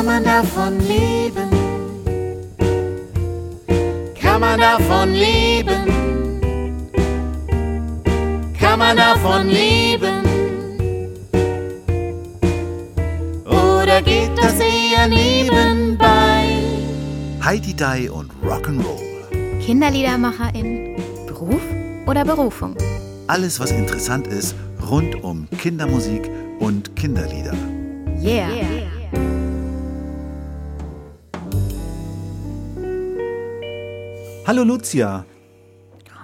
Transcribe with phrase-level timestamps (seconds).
[0.00, 1.50] Kann man davon leben?
[4.20, 5.82] Kann man davon leben?
[8.58, 10.22] Kann man davon leben?
[13.44, 16.44] Oder geht das eher nebenbei?
[17.44, 19.60] Heidi Dai und Rock'n'Roll.
[19.60, 20.96] Kinderliedermacherin,
[21.26, 21.62] Beruf
[22.06, 22.74] oder Berufung?
[23.30, 24.56] Alles, was interessant ist
[24.90, 26.28] rund um Kindermusik
[26.58, 27.54] und Kinderlieder.
[28.20, 28.48] Yeah.
[34.44, 35.24] Hallo Lucia.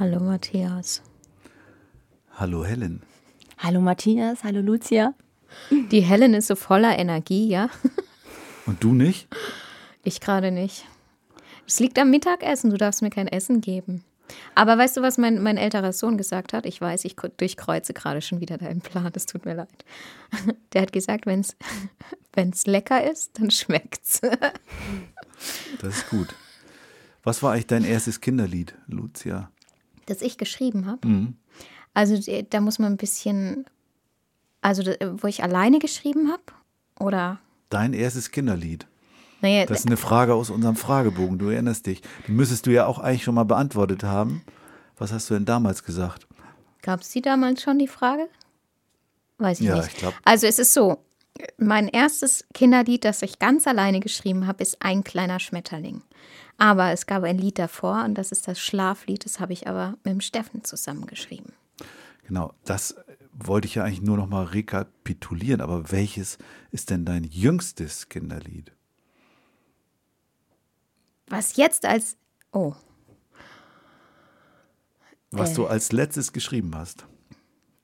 [0.00, 1.00] Hallo Matthias.
[2.32, 3.02] Hallo Helen.
[3.58, 5.14] Hallo Matthias, hallo Lucia.
[5.70, 7.68] Die Helen ist so voller Energie, ja?
[8.66, 9.28] Und du nicht?
[10.02, 10.84] Ich gerade nicht.
[11.68, 14.02] Es liegt am Mittagessen, du darfst mir kein Essen geben.
[14.54, 16.66] Aber weißt du, was mein, mein älterer Sohn gesagt hat?
[16.66, 19.84] Ich weiß, ich durchkreuze gerade schon wieder deinen Plan, es tut mir leid.
[20.72, 24.20] Der hat gesagt, wenn es lecker ist, dann schmeckt's.
[25.80, 26.34] Das ist gut.
[27.22, 29.50] Was war eigentlich dein erstes Kinderlied, Lucia?
[30.06, 31.06] Das ich geschrieben habe?
[31.06, 31.36] Mhm.
[31.92, 33.66] Also da muss man ein bisschen,
[34.62, 36.42] also wo ich alleine geschrieben habe?
[36.98, 37.38] Oder?
[37.68, 38.86] Dein erstes Kinderlied.
[39.46, 42.02] Naja, Das ist eine Frage aus unserem Fragebogen, du erinnerst dich.
[42.26, 44.42] Die müsstest du ja auch eigentlich schon mal beantwortet haben.
[44.98, 46.26] Was hast du denn damals gesagt?
[46.82, 48.28] Gab es die damals schon, die Frage?
[49.38, 49.88] Weiß ich Ja, nicht.
[49.88, 50.98] ich glaub- Also es ist so,
[51.58, 56.02] mein erstes Kinderlied, das ich ganz alleine geschrieben habe, ist Ein kleiner Schmetterling.
[56.58, 59.90] Aber es gab ein Lied davor und das ist das Schlaflied, das habe ich aber
[60.02, 61.52] mit dem Steffen zusammengeschrieben.
[62.26, 62.96] Genau, das
[63.32, 65.60] wollte ich ja eigentlich nur noch mal rekapitulieren.
[65.60, 66.38] Aber welches
[66.72, 68.72] ist denn dein jüngstes Kinderlied?
[71.28, 72.16] Was jetzt als,
[72.52, 72.74] oh,
[75.32, 75.54] Was Äh.
[75.54, 77.04] du als letztes geschrieben hast?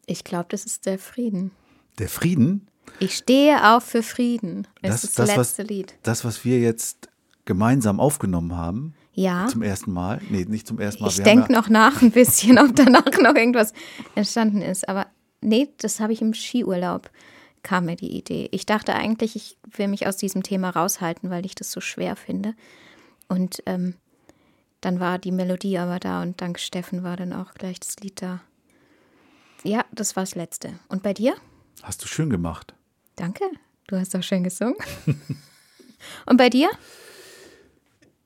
[0.06, 1.52] ich glaube, das ist der Frieden.
[1.98, 2.66] Der Frieden?
[2.98, 4.66] Ich stehe auf für Frieden.
[4.82, 5.94] Das, Das- ist das, das, was- letzte Lied.
[6.02, 7.08] Das, was wir jetzt
[7.44, 9.46] gemeinsam aufgenommen haben, Ja.
[9.48, 10.20] zum ersten Mal.
[10.30, 11.08] Nee, nicht zum ersten Mal.
[11.10, 13.72] Ich denke ja, noch nach ein bisschen, ob danach noch irgendwas
[14.14, 14.88] entstanden ist.
[14.88, 15.06] Aber
[15.40, 17.10] nee, das habe ich im Skiurlaub,
[17.62, 18.48] kam mir die Idee.
[18.52, 22.16] Ich dachte eigentlich, ich will mich aus diesem Thema raushalten, weil ich das so schwer
[22.16, 22.54] finde.
[23.28, 23.94] Und ähm,
[24.80, 28.20] dann war die Melodie aber da und dank Steffen war dann auch gleich das Lied
[28.20, 28.40] da.
[29.64, 30.78] Ja, das war das Letzte.
[30.88, 31.34] Und bei dir?
[31.82, 32.74] Hast du schön gemacht.
[33.16, 33.44] Danke.
[33.86, 34.76] Du hast doch schön gesungen.
[36.26, 36.68] und bei dir?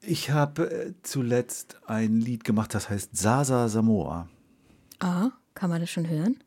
[0.01, 4.29] Ich habe äh, zuletzt ein Lied gemacht, das heißt Sasa Samoa.
[5.01, 6.43] Ah, kann man das schon hören?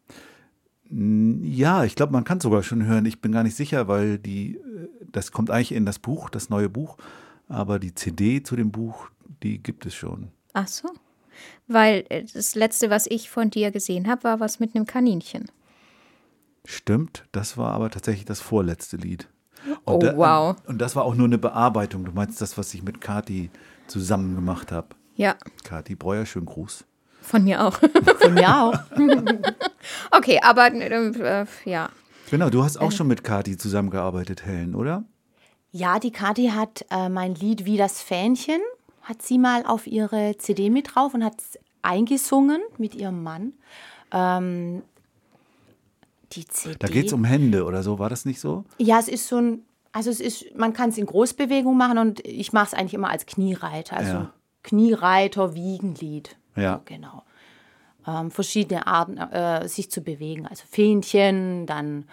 [0.92, 3.06] Ja, ich glaube, man kann es sogar schon hören.
[3.06, 6.50] Ich bin gar nicht sicher, weil die, äh, das kommt eigentlich in das Buch, das
[6.50, 6.98] neue Buch,
[7.50, 9.10] aber die CD zu dem Buch,
[9.44, 10.30] die gibt es schon.
[10.54, 10.90] Ach so.
[11.68, 15.50] Weil äh, das letzte, was ich von dir gesehen habe, war was mit einem Kaninchen.
[16.66, 19.28] Stimmt, das war aber tatsächlich das vorletzte Lied.
[19.86, 20.56] Oh, da- wow.
[20.68, 22.06] Und das war auch nur eine Bearbeitung.
[22.06, 23.50] Du meinst das, was ich mit Kati
[23.88, 24.90] zusammen gemacht habe.
[25.16, 26.86] Ja, Kati Breuer, schönen Gruß.
[27.22, 27.78] von mir auch.
[28.20, 28.80] Von mir auch.
[30.12, 31.90] okay, aber äh, äh, ja.
[32.30, 32.80] Genau, du hast Äh.
[32.80, 35.04] auch schon mit Kati zusammengearbeitet, Helen, oder?
[35.72, 38.62] Ja, die Kathi hat äh, mein Lied Wie das Fähnchen,
[39.02, 43.54] hat sie mal auf ihre CD mit drauf und hat es eingesungen mit ihrem Mann.
[44.12, 44.82] Ähm,
[46.34, 46.76] die CD.
[46.80, 48.66] Da geht es um Hände oder so, war das nicht so?
[48.78, 52.26] Ja, es ist so ein, also es ist, man kann es in Großbewegung machen und
[52.26, 54.34] ich mache es eigentlich immer als Kniereiter, also Ja.
[54.64, 56.36] Kniereiter, Wiegenlied.
[56.56, 56.82] Ja.
[56.86, 57.24] Genau.
[58.06, 60.46] Ähm, verschiedene Arten, äh, sich zu bewegen.
[60.48, 62.06] Also Fähnchen, dann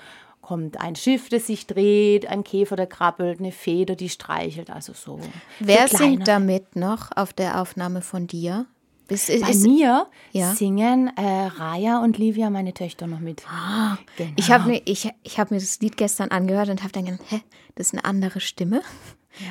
[0.46, 4.92] kommt ein Schiff, das sich dreht, ein Käfer, der krabbelt, eine Feder, die streichelt, also
[4.92, 5.18] so.
[5.58, 8.66] Wer so singt damit noch auf der Aufnahme von dir?
[9.08, 10.54] Ist, ist, Bei ist, mir Ja.
[10.54, 13.42] singen äh, Raya und Livia, meine Töchter, noch mit.
[13.48, 14.30] Ah, Genau.
[14.36, 17.22] Ich habe mir, ich, ich hab mir das Lied gestern angehört und habe dann gedacht,
[17.28, 17.40] hä,
[17.74, 18.82] das ist eine andere Stimme.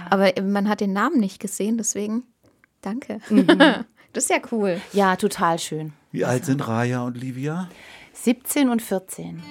[0.10, 2.24] Aber man hat den Namen nicht gesehen, deswegen
[2.82, 3.20] danke.
[4.14, 4.80] das ist ja cool.
[4.94, 5.92] Ja, total schön.
[6.14, 7.68] Wie alt sind Raya und Livia?
[8.14, 9.44] 17 und 14.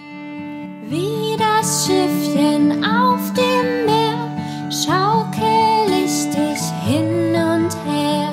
[0.89, 4.29] Wie das Schiffchen auf dem Meer
[4.71, 8.33] schaukel ich dich hin und her.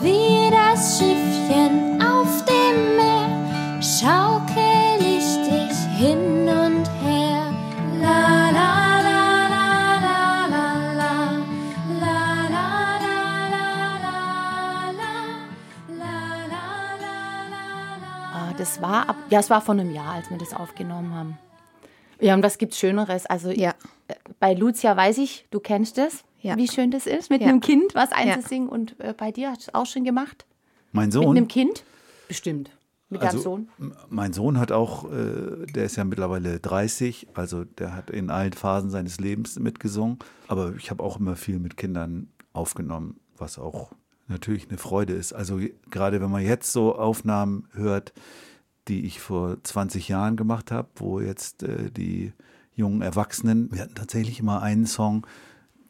[0.00, 7.52] Wie das Schiffchen auf dem Meer schaukel ich dich hin und her.
[8.00, 9.68] La la la la
[10.04, 10.18] la
[10.54, 11.48] la la la
[12.02, 14.12] la la la la la
[15.90, 16.12] la
[17.50, 17.66] la
[18.02, 21.12] la Äh, das war ab, ja, es war vor einem Jahr, als wir das aufgenommen
[21.14, 21.38] haben.
[22.20, 23.26] Ja, und was gibt's Schöneres?
[23.26, 23.74] Also Ja.
[24.08, 26.56] äh, bei Lucia weiß ich, du kennst es, Ja.
[26.56, 27.48] wie schön das ist, mit Ja.
[27.48, 28.16] einem Kind was Ja.
[28.16, 28.68] einzusingen.
[28.68, 30.46] Und äh, bei dir hast du es auch schon gemacht?
[30.92, 31.36] Mein Mit Sohn?
[31.36, 31.84] einem Kind?
[32.28, 32.70] Bestimmt.
[33.10, 33.68] mit deinem Also, Sohn?
[33.78, 38.28] m- Mein Sohn hat auch, äh, der ist ja mittlerweile 30, also der hat in
[38.28, 40.18] allen Phasen seines Lebens mitgesungen.
[40.46, 43.92] Aber ich habe auch immer viel mit Kindern aufgenommen, was auch
[44.26, 45.32] natürlich eine Freude ist.
[45.32, 45.58] Also
[45.90, 48.12] gerade wenn man jetzt so Aufnahmen hört,
[48.88, 52.32] die ich vor 20 Jahren gemacht habe, wo jetzt äh, die
[52.74, 55.26] jungen Erwachsenen, wir hatten tatsächlich immer einen Song,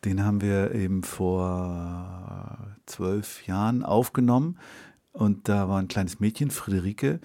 [0.05, 4.59] den haben wir eben vor zwölf Jahren aufgenommen.
[5.12, 7.21] Und da war ein kleines Mädchen, Friederike,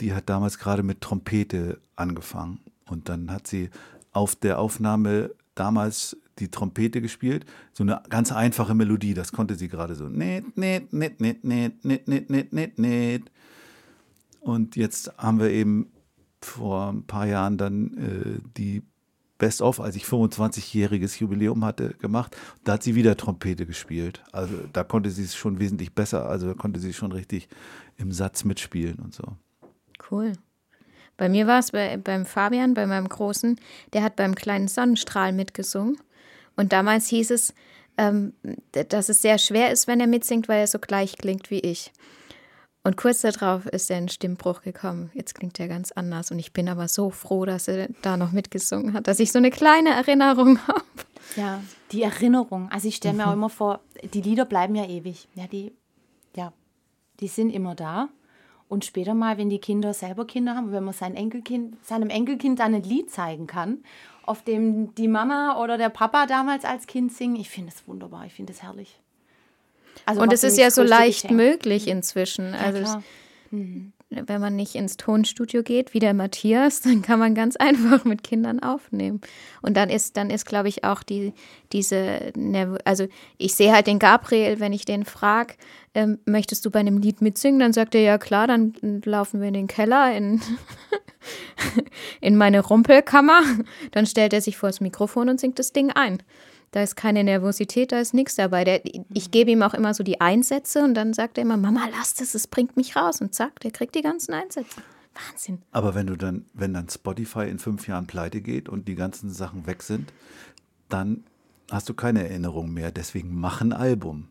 [0.00, 2.60] die hat damals gerade mit Trompete angefangen.
[2.86, 3.70] Und dann hat sie
[4.12, 7.46] auf der Aufnahme damals die Trompete gespielt.
[7.72, 10.08] So eine ganz einfache Melodie, das konnte sie gerade so.
[10.08, 13.22] Net, net, net, net, net, net, net, net, net, net.
[14.46, 15.90] Und jetzt haben wir eben
[16.40, 18.84] vor ein paar Jahren dann äh, die
[19.38, 22.36] Best of, als ich 25-jähriges Jubiläum hatte, gemacht.
[22.62, 24.22] Da hat sie wieder Trompete gespielt.
[24.30, 26.28] Also da konnte sie es schon wesentlich besser.
[26.28, 27.48] Also da konnte sie schon richtig
[27.96, 29.24] im Satz mitspielen und so.
[30.12, 30.34] Cool.
[31.16, 33.58] Bei mir war es bei, beim Fabian, bei meinem Großen,
[33.94, 35.98] der hat beim kleinen Sonnenstrahl mitgesungen.
[36.54, 37.52] Und damals hieß es,
[37.98, 38.32] ähm,
[38.70, 41.90] dass es sehr schwer ist, wenn er mitsingt, weil er so gleich klingt wie ich.
[42.86, 45.10] Und kurz darauf ist er in Stimmbruch gekommen.
[45.12, 46.30] Jetzt klingt er ganz anders.
[46.30, 49.38] Und ich bin aber so froh, dass er da noch mitgesungen hat, dass ich so
[49.38, 50.84] eine kleine Erinnerung habe.
[51.34, 51.60] Ja,
[51.90, 52.70] die Erinnerung.
[52.70, 53.80] Also ich stelle mir auch immer vor,
[54.14, 55.26] die Lieder bleiben ja ewig.
[55.34, 55.72] Ja, die,
[56.36, 56.52] ja,
[57.18, 58.08] die sind immer da.
[58.68, 62.60] Und später mal, wenn die Kinder selber Kinder haben, wenn man sein Enkelkind, seinem Enkelkind
[62.60, 63.82] dann ein Lied zeigen kann,
[64.22, 68.26] auf dem die Mama oder der Papa damals als Kind singen, ich finde es wunderbar,
[68.26, 69.00] ich finde es herrlich.
[70.04, 71.36] Also Und es ist ja so leicht Geschenk.
[71.36, 72.54] möglich inzwischen.
[72.54, 73.02] Also es, klar.
[74.10, 78.22] wenn man nicht ins Tonstudio geht, wie der Matthias, dann kann man ganz einfach mit
[78.22, 79.20] Kindern aufnehmen.
[79.62, 81.32] Und dann ist, dann ist, glaube ich, auch die,
[81.72, 83.06] diese, Nerv also
[83.38, 85.54] ich sehe halt den Gabriel, wenn ich den frage,
[85.94, 87.58] ähm, möchtest du bei einem Lied mitsingen?
[87.58, 90.42] Dann sagt er, ja klar, dann laufen wir in den Keller, in,
[92.20, 93.40] in meine Rumpelkammer.
[93.92, 96.22] Dann stellt er sich vor das Mikrofon und singt das Ding ein.
[96.72, 98.64] Da ist keine Nervosität, da ist nichts dabei.
[98.64, 101.88] Der, ich gebe ihm auch immer so die Einsätze und dann sagt er immer, Mama,
[101.90, 103.20] lass das, es bringt mich raus.
[103.20, 104.82] Und zack, der kriegt die ganzen Einsätze.
[105.14, 105.62] Wahnsinn.
[105.72, 109.30] Aber wenn du dann, wenn dann Spotify in fünf Jahren pleite geht und die ganzen
[109.30, 110.12] Sachen weg sind,
[110.88, 111.24] dann
[111.70, 112.90] hast du keine Erinnerung mehr.
[112.90, 114.28] Deswegen mach ein Album.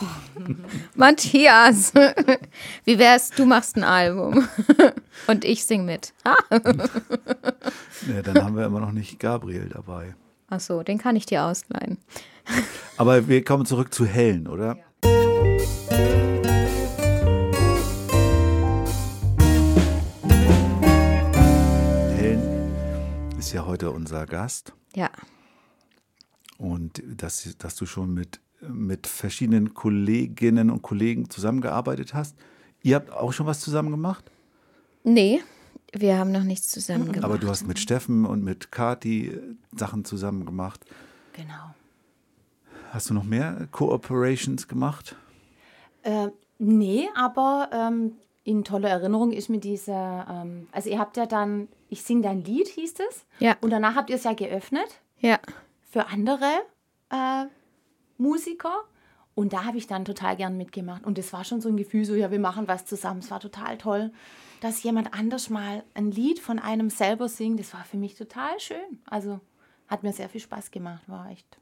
[0.94, 1.92] Matthias,
[2.84, 4.48] wie wär's, du machst ein Album
[5.26, 6.14] und ich sing mit.
[6.24, 10.14] Ja, dann haben wir immer noch nicht Gabriel dabei.
[10.48, 11.98] Ach so, den kann ich dir ausleihen.
[12.96, 14.78] Aber wir kommen zurück zu Helen, oder?
[22.16, 25.10] Helen ist ja heute unser Gast Ja,
[26.58, 32.36] und dass, dass du schon mit, mit verschiedenen Kolleginnen und Kollegen zusammengearbeitet hast.
[32.82, 34.30] Ihr habt auch schon was zusammen gemacht?
[35.04, 35.40] nee,
[35.92, 37.24] wir haben noch nichts zusammen gemacht.
[37.24, 39.40] Aber du hast mit Steffen und mit Kati äh,
[39.76, 40.84] Sachen zusammen gemacht.
[41.32, 41.74] Genau.
[42.90, 45.16] Hast du noch mehr Cooperations gemacht?
[46.02, 48.12] Äh, nee, aber ähm,
[48.44, 52.44] in toller Erinnerung ist mir dieser, ähm, also ihr habt ja dann, ich singe dein
[52.44, 53.26] Lied, hieß es.
[53.40, 53.56] Ja.
[53.60, 54.88] Und danach habt ihr es ja geöffnet
[55.20, 55.38] Ja,
[55.90, 56.50] für andere
[57.10, 57.44] äh,
[58.16, 58.74] Musiker.
[59.34, 61.04] Und da habe ich dann total gern mitgemacht.
[61.04, 63.20] Und es war schon so ein Gefühl, so, ja, wir machen was zusammen.
[63.20, 64.12] Es war total toll,
[64.60, 67.60] dass jemand anders mal ein Lied von einem selber singt.
[67.60, 69.00] Das war für mich total schön.
[69.06, 69.40] Also
[69.86, 71.02] hat mir sehr viel Spaß gemacht.
[71.06, 71.58] War echt.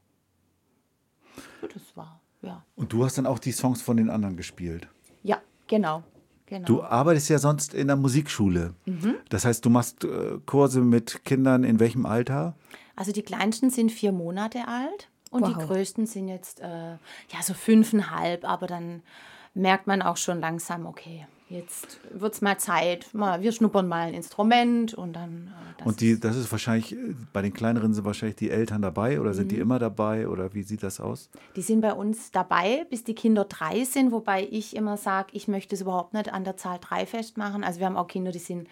[1.61, 2.63] Das war, ja.
[2.75, 4.87] Und du hast dann auch die Songs von den anderen gespielt.
[5.23, 6.03] Ja, genau.
[6.45, 6.65] genau.
[6.65, 8.73] Du arbeitest ja sonst in der Musikschule.
[9.29, 12.55] Das heißt, du machst äh, Kurse mit Kindern in welchem Alter?
[12.95, 15.67] Also die kleinsten sind vier Monate alt und die Wow.
[15.67, 19.03] größten sind jetzt äh, ja so fünfeinhalb, aber dann
[19.53, 24.07] merkt man auch schon langsam, okay, jetzt wird es mal Zeit, mal, wir schnuppern mal
[24.07, 25.53] ein Instrument und dann.
[25.79, 29.19] Äh, Und die, das ist wahrscheinlich, äh, bei den kleineren sind wahrscheinlich die Eltern dabei
[29.21, 31.29] oder sind die immer dabei oder wie sieht das aus?
[31.55, 35.47] Die sind bei uns dabei, bis die Kinder drei sind, wobei ich immer sage, ich
[35.47, 37.63] möchte es überhaupt nicht an der Zahl drei festmachen.
[37.63, 38.67] Also wir haben auch Kinder, die sind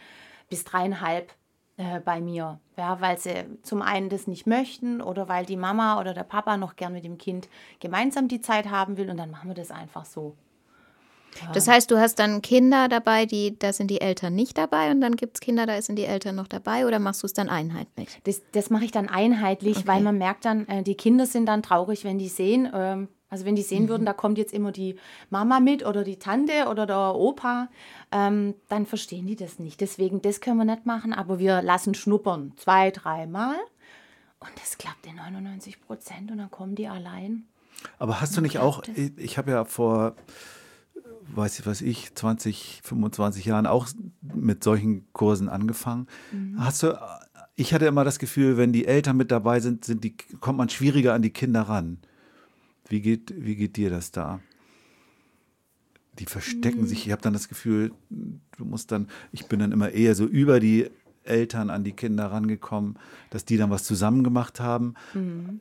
[0.49, 1.33] bis dreieinhalb
[1.77, 5.99] äh, bei mir, ja, weil sie zum einen das nicht möchten oder weil die Mama
[5.99, 9.31] oder der Papa noch gern mit dem Kind gemeinsam die Zeit haben will und dann
[9.31, 10.35] machen wir das einfach so.
[11.53, 15.01] Das heißt, du hast dann Kinder dabei, die, da sind die Eltern nicht dabei und
[15.01, 17.49] dann gibt es Kinder, da sind die Eltern noch dabei oder machst du es dann
[17.49, 18.09] einheitlich?
[18.23, 21.63] Das, das mache ich dann einheitlich, weil man merkt dann, äh, die Kinder sind dann
[21.63, 24.95] traurig, wenn die sehen, ähm, also wenn die sehen würden, da kommt jetzt immer die
[25.29, 27.69] Mama mit oder die Tante oder der Opa,
[28.11, 29.81] ähm, dann verstehen die das nicht.
[29.81, 33.55] Deswegen, das können wir nicht machen, aber wir lassen schnuppern zwei, dreimal
[34.39, 37.45] und das klappt in 99 Prozent und dann kommen die allein.
[37.99, 40.15] Aber hast du nicht auch, ich, ich habe ja vor
[41.33, 43.87] weiß ich, was ich, 20, 25 Jahren auch
[44.21, 46.07] mit solchen Kursen angefangen.
[46.57, 46.99] Hast du,
[47.55, 50.69] ich hatte immer das Gefühl, wenn die Eltern mit dabei sind, sind die, kommt man
[50.69, 51.97] schwieriger an die Kinder ran.
[52.87, 54.39] Wie geht, wie geht dir das da?
[56.19, 57.07] Die verstecken sich.
[57.07, 60.59] Ich habe dann das Gefühl, du musst dann, ich bin dann immer eher so über
[60.59, 60.89] die
[61.23, 62.97] Eltern an die Kinder rangekommen,
[63.31, 64.93] dass die dann was zusammen gemacht haben.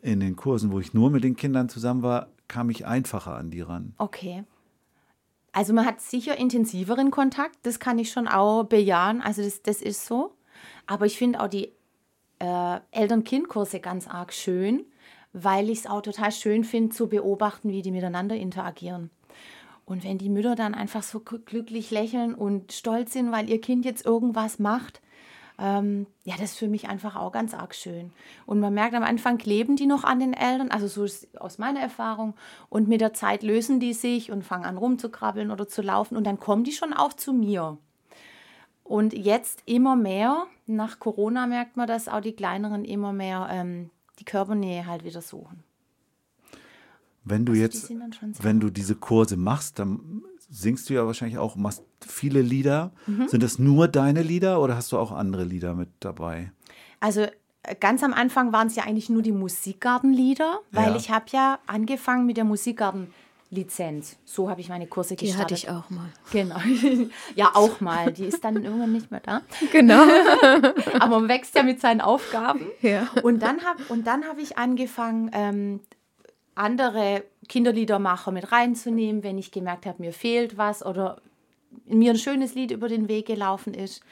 [0.02, 3.50] In den Kursen, wo ich nur mit den Kindern zusammen war, kam ich einfacher an
[3.50, 3.94] die ran.
[3.98, 4.44] Okay.
[5.54, 9.80] Also man hat sicher intensiveren Kontakt, das kann ich schon auch bejahen, also das, das
[9.80, 10.32] ist so.
[10.86, 11.72] Aber ich finde auch die
[12.40, 14.84] äh, Eltern-Kind-Kurse ganz arg schön,
[15.32, 19.10] weil ich es auch total schön finde zu beobachten, wie die miteinander interagieren.
[19.84, 23.60] Und wenn die Mütter dann einfach so gl- glücklich lächeln und stolz sind, weil ihr
[23.60, 25.02] Kind jetzt irgendwas macht,
[25.58, 28.12] ähm, ja, das ist für mich einfach auch ganz arg schön.
[28.44, 31.58] Und man merkt, am Anfang kleben die noch an den Eltern, also so ist aus
[31.58, 32.34] meiner Erfahrung.
[32.68, 36.16] Und mit der Zeit lösen die sich und fangen an rumzukrabbeln oder zu laufen.
[36.16, 37.78] Und dann kommen die schon auch zu mir.
[38.82, 43.90] Und jetzt immer mehr, nach Corona merkt man, dass auch die Kleineren immer mehr ähm,
[44.18, 45.62] die Körpernähe halt wieder suchen.
[47.24, 47.90] Wenn du Also jetzt,
[48.42, 50.22] wenn du diese Kurse machst, dann
[50.54, 52.92] singst du ja wahrscheinlich auch, machst viele Lieder.
[53.06, 53.28] Mhm.
[53.28, 56.52] Sind das nur deine Lieder oder hast du auch andere Lieder mit dabei?
[57.00, 60.96] Also äh, ganz am Anfang waren es ja eigentlich nur die Musikgartenlieder, weil Ja.
[60.96, 64.16] ich habe ja angefangen mit der Musikgartenlizenz.
[64.24, 65.44] So habe ich meine Kurse Die gestartet.
[65.44, 66.08] hatte ich auch mal.
[66.32, 66.56] Genau.
[67.34, 68.12] ja, auch mal.
[68.12, 69.42] Die ist dann irgendwann nicht mehr da.
[69.72, 70.04] Genau.
[71.00, 72.66] Aber man wächst ja mit seinen Aufgaben.
[72.80, 73.08] Ja.
[73.22, 73.82] Und dann habe
[74.28, 75.80] hab ich angefangen, ähm,
[76.54, 81.20] andere Kinderliedermacher mit reinzunehmen, wenn ich gemerkt habe, mir fehlt was oder
[81.86, 84.02] mir ein schönes Lied über den Weg gelaufen ist.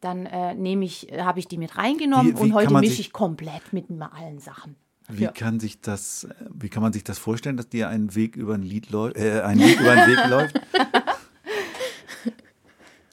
[0.00, 3.12] Dann äh, nehme ich, habe ich die mit reingenommen Wie- wie und heute mische ich
[3.12, 4.74] komplett mit allen Sachen.
[5.08, 5.30] Wie Ja.
[5.32, 8.62] kann sich das, wie kann man sich das vorstellen, dass dir ein Weg über ein
[8.62, 10.60] Lied läuft, äh, ein Lied über einen Weg läuft?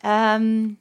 [0.01, 0.77] Ähm,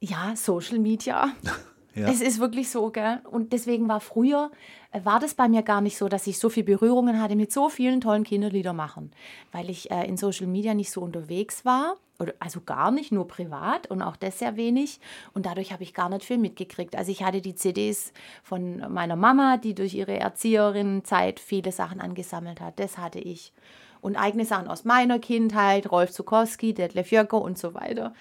[0.00, 1.32] ja, Social Media.
[1.94, 2.08] Ja.
[2.08, 3.20] Es ist wirklich so, gell?
[3.30, 4.50] Und deswegen war früher,
[4.90, 7.52] äh, war das bei mir gar nicht so, dass ich so viel Berührungen hatte mit
[7.52, 9.12] so vielen tollen Kinderliedermachern,
[9.52, 13.26] weil ich äh, in Social Media nicht so unterwegs war, oder, also gar nicht, nur
[13.26, 15.00] privat und auch das sehr wenig.
[15.32, 16.96] Und dadurch habe ich gar nicht viel mitgekriegt.
[16.96, 22.60] Also ich hatte die CDs von meiner Mama, die durch ihre Erzieherinnenzeit viele Sachen angesammelt
[22.60, 22.78] hat.
[22.78, 23.52] Das hatte ich.
[24.00, 28.12] Und eigene Sachen aus meiner Kindheit, Rolf Zukowski, Detlef Jöcker und so weiter.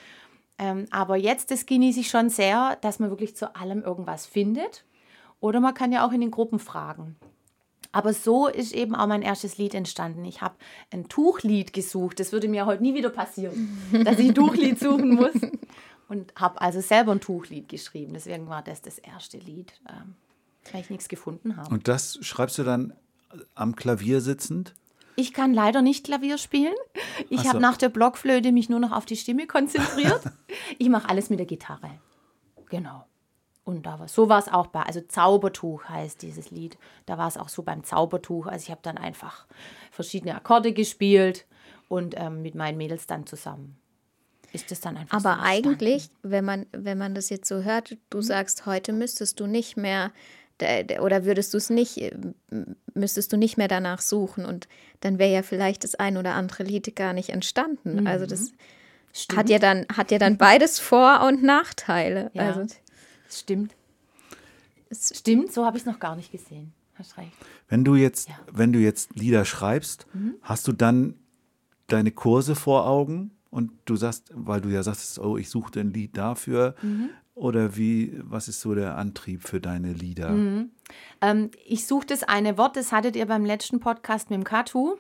[0.58, 4.86] Ähm, aber jetzt, das genieße ich schon sehr, dass man wirklich zu allem irgendwas findet.
[5.40, 7.16] Oder man kann ja auch in den Gruppen fragen.
[7.92, 10.26] Aber so ist eben auch mein erstes Lied entstanden.
[10.26, 10.56] Ich habe
[10.92, 12.20] ein Tuchlied gesucht.
[12.20, 15.34] Das würde mir heute nie wieder passieren, dass ich ein Tuchlied suchen muss.
[16.10, 18.14] Und habe also selber ein Tuchlied geschrieben.
[18.14, 20.16] Deswegen war das das erste Lied, ähm,
[20.72, 21.74] weil ich nichts gefunden habe.
[21.74, 22.94] Und das schreibst du dann
[23.56, 24.74] am Klavier sitzend?
[25.16, 26.74] Ich kann leider nicht Klavier spielen.
[27.30, 27.50] Ich so.
[27.50, 30.22] habe nach der Blockflöte mich nur noch auf die Stimme konzentriert.
[30.78, 31.92] ich mache alles mit der Gitarre.
[32.70, 33.06] Genau.
[33.66, 36.78] Und da war, so war es auch bei, also Zaubertuch heißt dieses Lied.
[37.06, 38.48] Da war es auch so beim Zaubertuch.
[38.48, 39.46] Also ich habe dann einfach
[39.92, 41.46] verschiedene Akkorde gespielt
[41.88, 43.78] und ähm, mit meinen Mädels dann zusammen.
[44.52, 45.70] Ist das dann einfach so Aber entstanden.
[45.70, 49.78] eigentlich, wenn man, wenn man das jetzt so hört, du sagst, heute müsstest du nicht
[49.78, 50.12] mehr
[51.02, 52.12] oder würdest du es nicht, äh,
[52.94, 54.68] müsstest du nicht mehr danach suchen und
[55.02, 58.08] dann wäre ja vielleicht das ein oder andere Lied gar nicht entstanden.
[58.08, 58.52] Also das
[59.36, 62.32] hat ja dann, hat ja dann beides Vor- und Nachteile.
[62.34, 62.48] Ja.
[62.48, 62.74] Also
[63.28, 63.76] Das stimmt.
[64.90, 66.74] es, Stimmt, so habe ich es noch gar nicht gesehen.
[66.96, 67.32] Hast recht.
[67.68, 68.36] Wenn du jetzt, Ja.
[68.52, 70.06] wenn du jetzt Lieder schreibst,
[70.42, 71.16] hast du dann
[71.88, 75.92] deine Kurse vor Augen und du sagst, weil du ja sagst, oh, ich suchte ein
[75.92, 76.76] Lied dafür.
[77.36, 80.30] Oder wie, was ist so der Antrieb für deine Lieder?
[81.22, 84.98] Ähm, ich suche das eine Wort, das hattet ihr beim letzten Podcast mit dem Katu.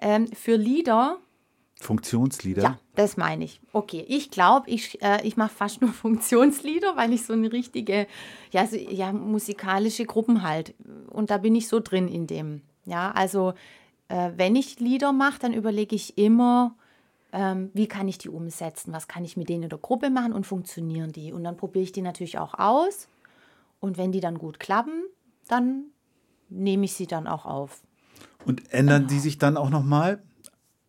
[0.00, 1.18] Ähm, für Lieder,
[1.80, 2.62] Funktionslieder?
[2.62, 3.60] ja, das meine ich.
[3.72, 8.06] Okay, ich glaube, ich, äh, ich mache fast nur Funktionslieder, weil ich so eine richtige,
[8.50, 10.74] ja, so, ja, musikalische Gruppen halt.
[11.08, 12.62] Und da bin ich so drin in dem.
[12.84, 13.54] Ja, also
[14.08, 16.74] äh, wenn ich Lieder mache, dann überlege ich immer,
[17.32, 20.32] ähm, wie kann ich die umsetzen, was kann ich mit denen in der Gruppe machen
[20.32, 21.32] und funktionieren die.
[21.32, 23.08] Und dann probiere ich die natürlich auch aus.
[23.80, 25.04] Und wenn die dann gut klappen,
[25.46, 25.84] dann
[26.48, 27.82] nehme ich sie dann auch auf.
[28.44, 30.22] Und ändern die sich dann auch nochmal?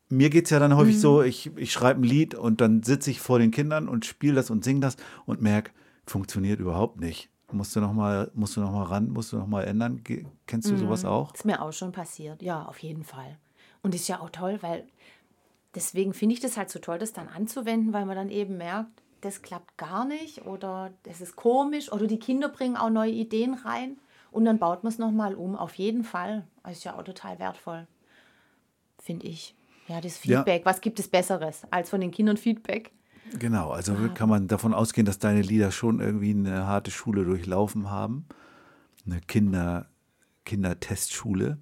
[0.08, 3.12] Mir geht es ja dann häufig so, ich, ich schreibe ein Lied und dann sitze
[3.12, 5.72] ich vor den Kindern und spiele das und singe das und merke,
[6.06, 7.30] funktioniert überhaupt nicht.
[7.52, 10.04] Musst du nochmal noch mal ran, musst du nochmal ändern?
[10.48, 11.34] Kennst du sowas auch?
[11.34, 13.38] Ist mir auch schon passiert, ja, auf jeden Fall.
[13.82, 14.88] Und ist ja auch toll, weil
[15.76, 19.02] deswegen finde ich das halt so toll, das dann anzuwenden, weil man dann eben merkt,
[19.22, 23.54] das klappt gar nicht oder das ist komisch oder die Kinder bringen auch neue Ideen
[23.54, 23.98] rein
[24.32, 26.48] und dann baut man es nochmal um, auf jeden Fall.
[26.64, 27.88] Das ist ja auch total wertvoll,
[29.02, 29.56] finde ich.
[29.88, 30.38] ja, das Ja.
[30.38, 30.66] Feedback.
[30.66, 32.92] Was gibt es Besseres als von den Kindern Feedback?
[33.38, 37.90] Genau, also kann man davon ausgehen, dass deine Lieder schon irgendwie eine harte Schule durchlaufen
[37.92, 38.26] haben.
[39.06, 39.88] Eine Kinder,
[40.46, 41.60] Kindertestschule.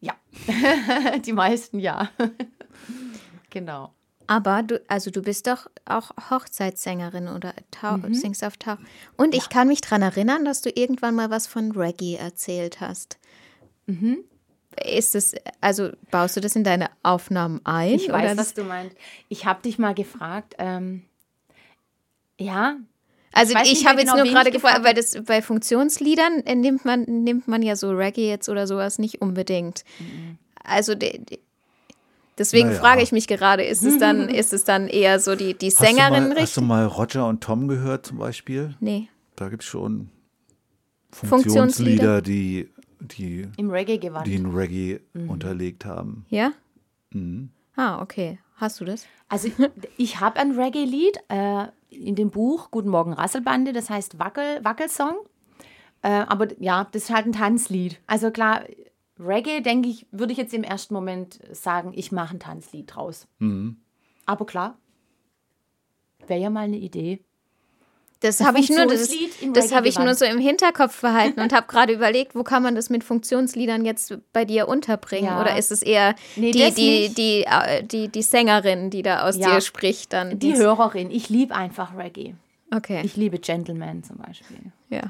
[0.00, 0.14] Ja,
[1.24, 2.10] die meisten ja.
[3.50, 3.92] Genau.
[4.26, 8.76] Aber du, also du bist doch auch Hochzeitssängerin oder tau singst auf Tauch.
[9.16, 13.18] Und ich kann mich daran erinnern, dass du irgendwann mal was von Reggae erzählt hast.
[14.84, 17.94] Ist es, also baust du das in deine Aufnahmen ein?
[17.94, 18.96] Ich weiß, was du meinst.
[19.30, 21.04] Ich habe dich mal gefragt, ähm,
[22.38, 22.76] ja,
[23.32, 26.54] Also ich, mehr habe jetzt genau, nur gerade ich gefragt, weil das bei Funktionsliedern äh,
[26.54, 29.84] nimmt man, nimmt man ja so Reggae jetzt oder sowas nicht unbedingt.
[30.62, 31.38] Also de, de,
[32.38, 32.80] deswegen Naja.
[32.80, 35.96] frage ich mich gerade, ist es dann, ist es dann eher so die, die Sängerin
[36.00, 36.62] hast du, mal, hast du richtig?
[36.64, 38.74] mal Roger und Tom gehört zum Beispiel?
[38.80, 39.08] Nee.
[39.36, 40.10] Da gibt es schon
[41.10, 42.20] Funktionslieder?
[42.20, 42.68] Funktionslieder, die,
[43.00, 44.26] die, im Reggae gewandt.
[44.26, 45.30] die in Reggae Mhm.
[45.30, 46.26] unterlegt haben.
[46.28, 46.52] Ja?
[47.12, 47.50] Mhm.
[47.76, 48.38] Ah, okay.
[48.56, 49.06] Hast du das?
[49.28, 49.48] Also
[49.96, 55.14] ich habe ein Reggae-Lied äh, in dem Buch Guten Morgen Rasselbande, das heißt Wackel, Wackelsong.
[56.02, 58.00] Äh, aber ja, das ist halt ein Tanzlied.
[58.06, 58.62] Also klar,
[59.20, 63.26] Reggae, denke ich, würde ich jetzt im ersten Moment sagen, ich mache ein Tanzlied draus.
[64.26, 64.78] Aber klar,
[66.26, 67.20] wäre ja mal eine Idee.
[68.20, 69.14] Das habe ich nur, das,
[69.54, 72.74] das habe ich nur so im Hinterkopf behalten und habe gerade überlegt, wo kann man
[72.74, 75.26] das mit Funktionsliedern jetzt bei dir unterbringen?
[75.26, 75.40] Ja.
[75.40, 79.22] Oder ist es eher Nee, die, das die, die, äh, die, die Sängerin, die da
[79.28, 79.54] aus Ja.
[79.54, 80.36] dir spricht dann?
[80.40, 82.34] Die Hörerin, ich liebe einfach Reggae.
[82.74, 83.02] Okay.
[83.04, 84.58] Ich liebe Gentleman zum Beispiel.
[84.90, 85.02] ja.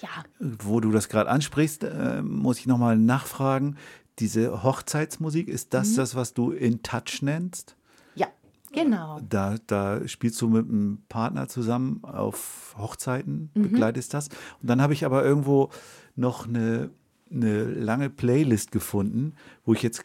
[0.00, 3.76] Ja, Wo du das gerade ansprichst, äh, muss ich nochmal nachfragen.
[4.18, 5.76] Diese Hochzeitsmusik, ist Mhm.
[5.76, 7.76] das das, was du in Touch nennst?
[8.14, 8.26] ja,
[8.72, 9.20] genau.
[9.28, 13.62] Da, da spielst du mit einem Partner zusammen auf Hochzeiten, Mhm.
[13.62, 14.28] begleitest das.
[14.60, 15.70] Und dann habe ich aber irgendwo
[16.16, 16.90] noch eine,
[17.30, 20.04] eine lange Playlist gefunden, wo ich jetzt,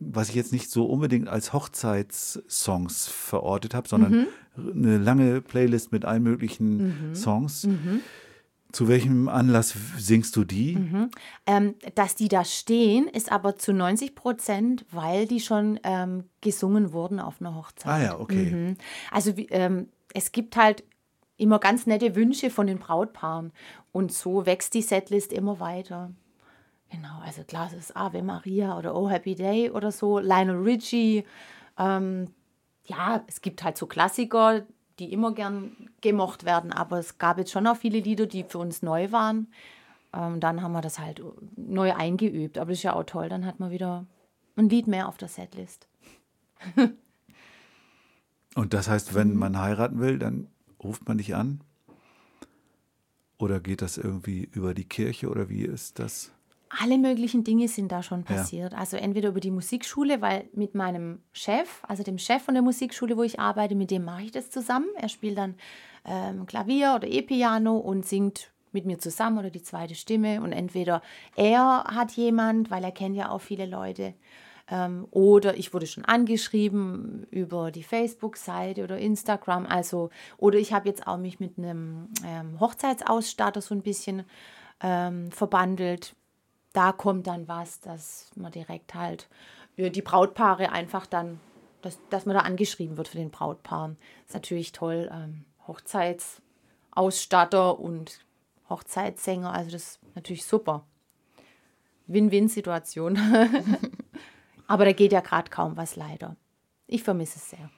[0.00, 4.26] was ich jetzt nicht so unbedingt als Hochzeitssongs verortet habe, sondern Mhm.
[4.74, 7.64] eine lange Playlist mit allen möglichen Songs.
[7.66, 8.00] Mhm.
[8.72, 10.74] Zu welchem Anlass singst du die?
[11.46, 16.92] Ähm, dass die da stehen, ist aber zu 90 Prozent, weil die schon ähm, gesungen
[16.92, 17.92] wurden auf einer Hochzeit.
[17.92, 18.50] Ah ja, okay.
[18.50, 18.76] Mhm.
[19.10, 20.84] Also ähm, es gibt halt
[21.36, 23.52] immer ganz nette Wünsche von den Brautpaaren
[23.92, 26.12] und so wächst die Setlist immer weiter.
[26.90, 31.24] Genau, also klar, es ist Ave Maria oder Oh Happy Day oder so, Lionel Richie.
[31.78, 32.28] Ähm,
[32.84, 34.66] ja, es gibt halt so Klassiker,
[35.02, 38.58] die immer gern gemocht werden, aber es gab jetzt schon auch viele Lieder, die für
[38.58, 39.48] uns neu waren.
[40.12, 41.20] Ähm, dann haben wir das halt
[41.56, 44.06] neu eingeübt, aber das ist ja auch toll, dann hat man wieder
[44.56, 45.88] ein Lied mehr auf der Setlist.
[48.54, 50.48] Und das heißt, wenn man heiraten will, dann
[50.82, 51.62] ruft man dich an?
[53.38, 56.30] Oder geht das irgendwie über die Kirche oder wie ist das?
[56.80, 58.74] Alle möglichen Dinge sind da schon passiert.
[58.74, 63.16] Also entweder über die Musikschule, weil mit meinem Chef, also dem Chef von der Musikschule,
[63.16, 64.88] wo ich arbeite, mit dem mache ich das zusammen.
[64.96, 65.54] Er spielt dann
[66.04, 70.40] ähm, Klavier oder E-Piano und singt mit mir zusammen oder die zweite Stimme.
[70.40, 71.02] Und entweder
[71.36, 74.14] er hat jemand, weil er kennt ja auch viele Leute,
[74.70, 79.66] ähm, oder ich wurde schon angeschrieben über die Facebook-Seite oder Instagram.
[79.66, 84.24] Also, oder ich habe jetzt auch mich mit einem ähm, Hochzeitsausstatter so ein bisschen
[84.80, 86.14] ähm, verbandelt.
[86.72, 89.28] Da kommt dann was, dass man direkt halt
[89.76, 91.40] die Brautpaare einfach dann,
[91.80, 93.96] dass, dass man da angeschrieben wird für den Brautpaaren.
[94.26, 95.10] ist natürlich toll.
[95.12, 98.20] Ähm, Hochzeitsausstatter und
[98.68, 100.84] Hochzeitssänger, also das ist natürlich super.
[102.06, 103.18] Win-Win-Situation.
[104.66, 106.36] Aber da geht ja gerade kaum was leider.
[106.86, 107.70] Ich vermisse es sehr.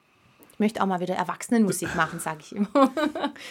[0.52, 2.92] Ich möchte auch mal wieder Erwachsenenmusik machen, sage ich immer.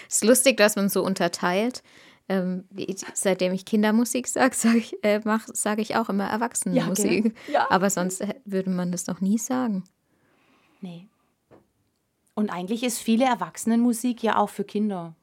[0.07, 1.83] Es ist lustig, dass man so unterteilt.
[2.29, 2.63] Ähm,
[3.13, 7.11] seitdem ich Kindermusik sage, sage ich, äh, mach- sag ich auch immer Erwachsenenmusik.
[7.11, 7.33] Ja, gell?
[7.51, 7.67] Ja.
[7.69, 9.83] Aber sonst äh, würde man das doch nie sagen.
[10.81, 11.07] Nee.
[12.33, 15.15] Und eigentlich ist viele Erwachsenenmusik ja auch für Kinder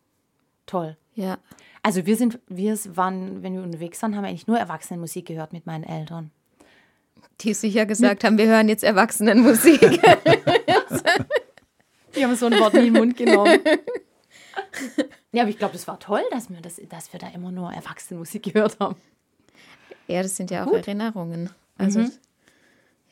[0.67, 0.97] toll.
[1.15, 1.39] Ja.
[1.83, 5.53] Also wir sind, wir waren, wenn wir unterwegs waren, haben wir eigentlich nur Erwachsenenmusik gehört
[5.55, 6.31] mit meinen Eltern.
[7.41, 9.81] Die sicher gesagt haben, wir hören jetzt Erwachsenenmusik.
[12.15, 13.59] Die haben so ein Wort nie in den Mund genommen.
[15.33, 17.73] Ja, aber ich glaube, das war toll, dass wir, das, dass wir da immer nur
[17.73, 18.97] Erwachsenenmusik gehört haben.
[20.09, 21.51] ja, das sind ja auch Erinnerungen.
[21.79, 22.05] Also,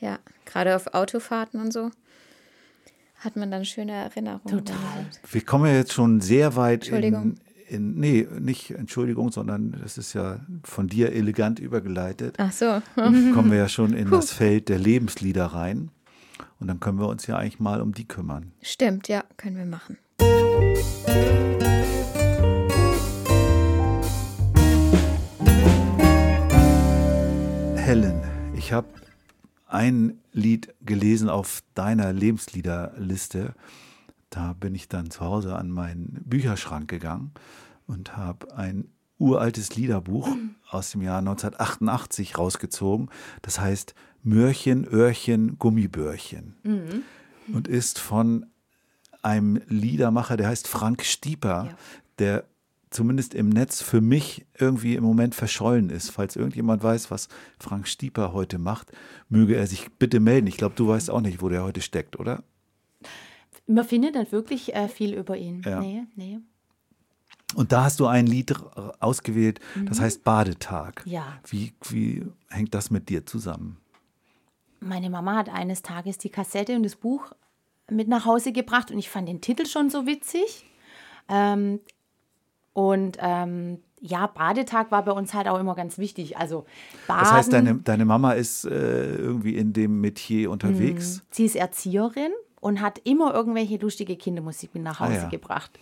[0.01, 1.93] ja, gerade auf Autofahrten und so
[3.19, 4.65] hat man dann schöne Erinnerungen.
[4.65, 5.07] Total.
[5.31, 7.37] Wir kommen ja jetzt schon sehr weit Entschuldigung.
[7.69, 8.01] in, in.
[8.01, 12.37] Nee, nicht Entschuldigung, sondern das ist ja von dir elegant übergeleitet.
[12.39, 12.81] Ach so.
[12.95, 15.91] kommen wir ja schon in das Feld der Lebenslieder rein.
[16.61, 18.53] Und dann können wir uns ja eigentlich mal um die kümmern.
[18.63, 19.99] Stimmt, ja, können wir machen.
[27.89, 28.21] Helen,
[28.55, 28.89] ich habe
[29.67, 33.55] ein Lied gelesen auf deiner Lebensliederliste.
[34.31, 37.33] Da bin ich dann zu Hause an meinen Bücherschrank gegangen
[37.87, 40.29] und habe ein uraltes Liederbuch
[40.69, 43.09] aus dem Jahr 1988 rausgezogen.
[43.43, 46.57] Das heißt Mörchen, Öhrchen, Gummibörchen.
[47.55, 48.47] Und ist von
[49.29, 51.77] einem Liedermacher, der heißt Frank Stieper, Ja.
[52.19, 52.45] der
[52.91, 56.11] zumindest im Netz für mich irgendwie im Moment verschollen ist.
[56.11, 57.29] Falls irgendjemand weiß, was
[57.61, 58.91] Frank Stieper heute macht,
[59.29, 60.47] möge er sich bitte melden.
[60.47, 62.43] Ich glaube, du weißt auch nicht, wo der heute steckt, oder?
[63.67, 65.61] Man findet nicht wirklich äh, viel über ihn.
[65.67, 65.81] Ja.
[65.81, 66.39] Nee, nee.
[67.55, 68.55] Und da hast du ein Lied
[69.01, 71.03] ausgewählt, das heißt Badetag.
[71.07, 71.39] Ja.
[71.47, 73.79] Wie, wie hängt das mit dir zusammen?
[74.81, 77.33] Meine Mama hat eines Tages die Kassette und das Buch
[77.91, 80.65] mit nach Hause gebracht und ich fand den Titel schon so witzig.
[81.29, 81.81] Ähm,
[82.73, 86.37] und ähm, ja, Badetag war bei uns halt auch immer ganz wichtig.
[86.39, 86.65] Also
[87.07, 87.21] Baden.
[87.25, 91.23] Das heißt, deine, deine Mama ist äh, irgendwie in dem Metier unterwegs.
[91.31, 95.29] Sie ist Erzieherin und hat immer irgendwelche lustige Kindermusik mit nach Ah, Hause ja.
[95.29, 95.79] gebracht.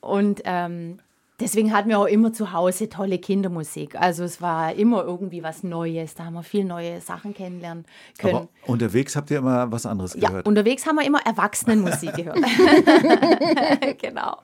[0.00, 0.98] Und ähm,
[1.40, 3.96] deswegen hatten wir auch immer zu Hause tolle Kindermusik.
[4.00, 6.14] Also es war immer irgendwie was Neues.
[6.14, 7.84] Da haben wir viel neue Sachen kennenlernen
[8.18, 8.36] können.
[8.36, 10.46] Aber unterwegs habt ihr immer was anderes Ja, gehört.
[10.46, 12.38] unterwegs haben wir immer Erwachsenenmusik gehört.
[14.00, 14.38] genau.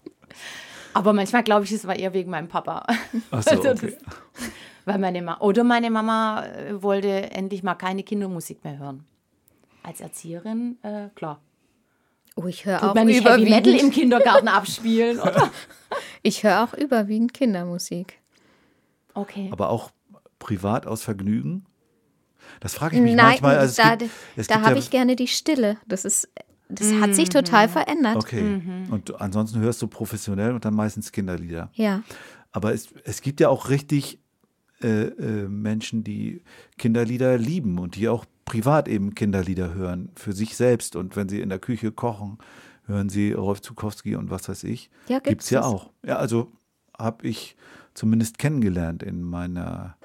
[0.93, 2.85] Aber manchmal glaube ich, es war eher wegen meinem Papa.
[3.31, 3.97] Ach so, Also das- okay.
[4.87, 9.05] Weil meine Ma oder meine Mama äh, wollte endlich mal keine Kindermusik mehr hören.
[9.83, 11.41] Als Erzieherin, äh, klar.
[12.37, 15.51] Oh, ich höre auch man nicht Heavy Metal im überwiegend, Kindergarten abspielen, oder?
[16.23, 18.19] ich höre auch überwiegend Kindermusik.
[19.15, 19.49] Okay.
[19.53, 19.91] Aber auch
[20.39, 21.67] privat aus Vergnügen?
[22.61, 23.59] Das frage ich mich Nein, manchmal.
[23.59, 25.77] Also da, da habe ja- ich gerne die Stille.
[25.87, 26.29] Das ist,
[26.69, 28.17] das hat sich total verändert.
[28.17, 28.43] Okay.
[28.43, 28.87] Mhm.
[28.91, 31.71] Und ansonsten hörst du professionell und dann meistens Kinderlieder.
[31.75, 32.03] Ja.
[32.53, 34.19] Aber es, es gibt ja auch richtig
[34.83, 36.43] äh, äh, Menschen, die
[36.79, 40.97] Kinderlieder lieben und die auch privat eben Kinderlieder hören, für sich selbst.
[40.97, 42.39] Und wenn sie in der Küche kochen,
[42.87, 44.91] hören sie Rolf Zukowski und was weiß ich.
[45.07, 45.69] Ja, gibt's gibt's ja das?
[45.69, 45.91] auch.
[46.05, 46.51] Ja, also
[46.99, 47.57] habe ich
[47.95, 49.97] zumindest kennengelernt in meiner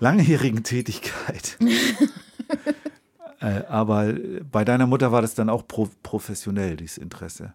[0.00, 1.56] langjährigen Tätigkeit.
[3.40, 4.14] äh, aber
[4.50, 7.54] bei deiner Mutter war das dann auch pro professionell, dieses Interesse,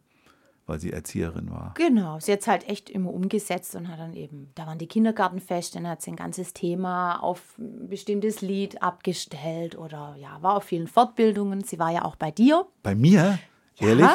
[0.66, 1.74] weil sie Erzieherin war.
[1.76, 4.88] Genau, sie hat es halt echt immer umgesetzt und hat dann eben, da waren die
[4.88, 10.56] Kindergartenfeste, dann hat sie ein ganzes Thema auf ein bestimmtes Lied abgestellt oder ja, war
[10.56, 11.64] auf vielen Fortbildungen.
[11.64, 12.66] Sie war ja auch bei dir.
[12.82, 13.40] Bei mir?
[13.80, 14.08] Ehrlich?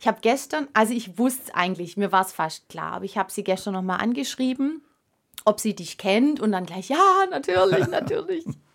[0.00, 3.18] Ich habe gestern, also ich wusste es eigentlich, mir war es fast klar, aber ich
[3.18, 4.82] habe sie gestern nochmal angeschrieben,
[5.44, 8.44] ob sie dich kennt und dann gleich, ja, natürlich, natürlich.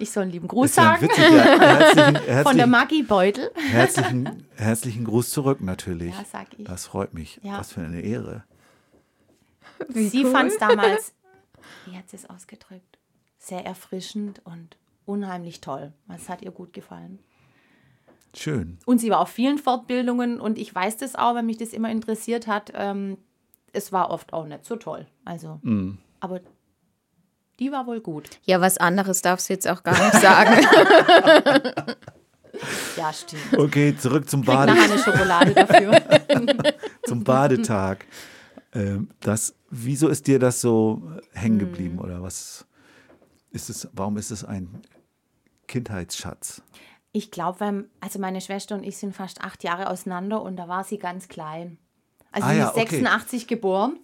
[0.00, 3.50] Ich soll einen lieben Gruß ja sagen witzig, ja, herzlichen, von der herzlichen, Maggie Beutel.
[3.54, 6.14] herzlichen, herzlichen Gruß zurück natürlich.
[6.14, 6.64] Ja, sag ich.
[6.64, 7.38] Das freut mich.
[7.42, 7.58] Ja.
[7.58, 8.44] Was für eine Ehre.
[9.88, 11.14] Sie fand es damals,
[11.86, 12.98] wie hat sie es ausgedrückt,
[13.38, 15.92] sehr erfrischend und unheimlich toll.
[16.14, 17.18] Es hat ihr gut gefallen.
[18.34, 18.78] Schön.
[18.86, 21.90] Und sie war auf vielen Fortbildungen und ich weiß das auch, weil mich das immer
[21.90, 22.72] interessiert hat.
[22.74, 23.18] Ähm,
[23.72, 25.06] es war oft auch nicht so toll.
[25.24, 25.98] Also, Mm.
[26.20, 26.40] aber
[27.60, 28.30] die war wohl gut.
[28.44, 30.66] Ja, was anderes darfst du jetzt auch gar nicht sagen.
[32.96, 33.56] Ja, stimmt.
[33.56, 35.98] Okay, zurück zum, Bade, eine Schokolade dafür.
[37.04, 38.04] zum Badetag.
[38.74, 42.00] Ähm, das, wieso ist dir das so hängen geblieben Mm.
[42.00, 42.66] oder was
[43.50, 44.82] ist es, warum ist es ein
[45.68, 46.62] Kindheitsschatz?
[47.12, 50.84] Ich glaube, also meine Schwester und ich sind fast acht Jahre auseinander und da war
[50.84, 51.78] sie ganz klein.
[52.30, 52.88] Also Ah sie ja, ist okay.
[52.90, 53.96] 86 geboren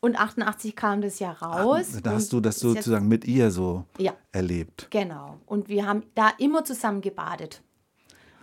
[0.00, 1.98] und 88 kam das Jahr raus.
[2.02, 4.12] da hast du das sozusagen mit ihr so Ja.
[4.32, 4.88] erlebt.
[4.90, 5.38] Genau.
[5.46, 7.62] Und wir haben da immer zusammen gebadet.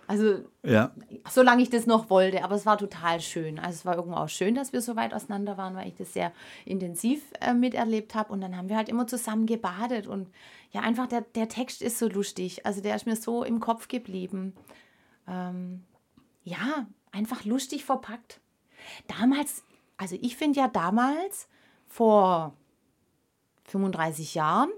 [0.06, 0.92] Also Ja.
[1.30, 3.58] solange ich das noch wollte, aber es war total schön.
[3.58, 6.12] Also es war irgendwo auch schön, dass wir so weit auseinander waren, weil ich das
[6.14, 6.34] sehr
[6.66, 8.34] intensiv äh, miterlebt habe.
[8.34, 10.06] Und dann haben wir halt immer zusammen gebadet.
[10.08, 10.28] Und
[10.72, 12.66] ja, einfach der, der Text ist so lustig.
[12.66, 14.54] Also der ist mir so im Kopf geblieben.
[15.28, 15.84] Ähm,
[16.44, 18.42] ja, einfach lustig verpackt.
[19.20, 19.64] Damals,
[20.04, 21.48] also ich finde ja damals,
[21.88, 22.54] vor
[23.66, 24.70] 35 Jahren,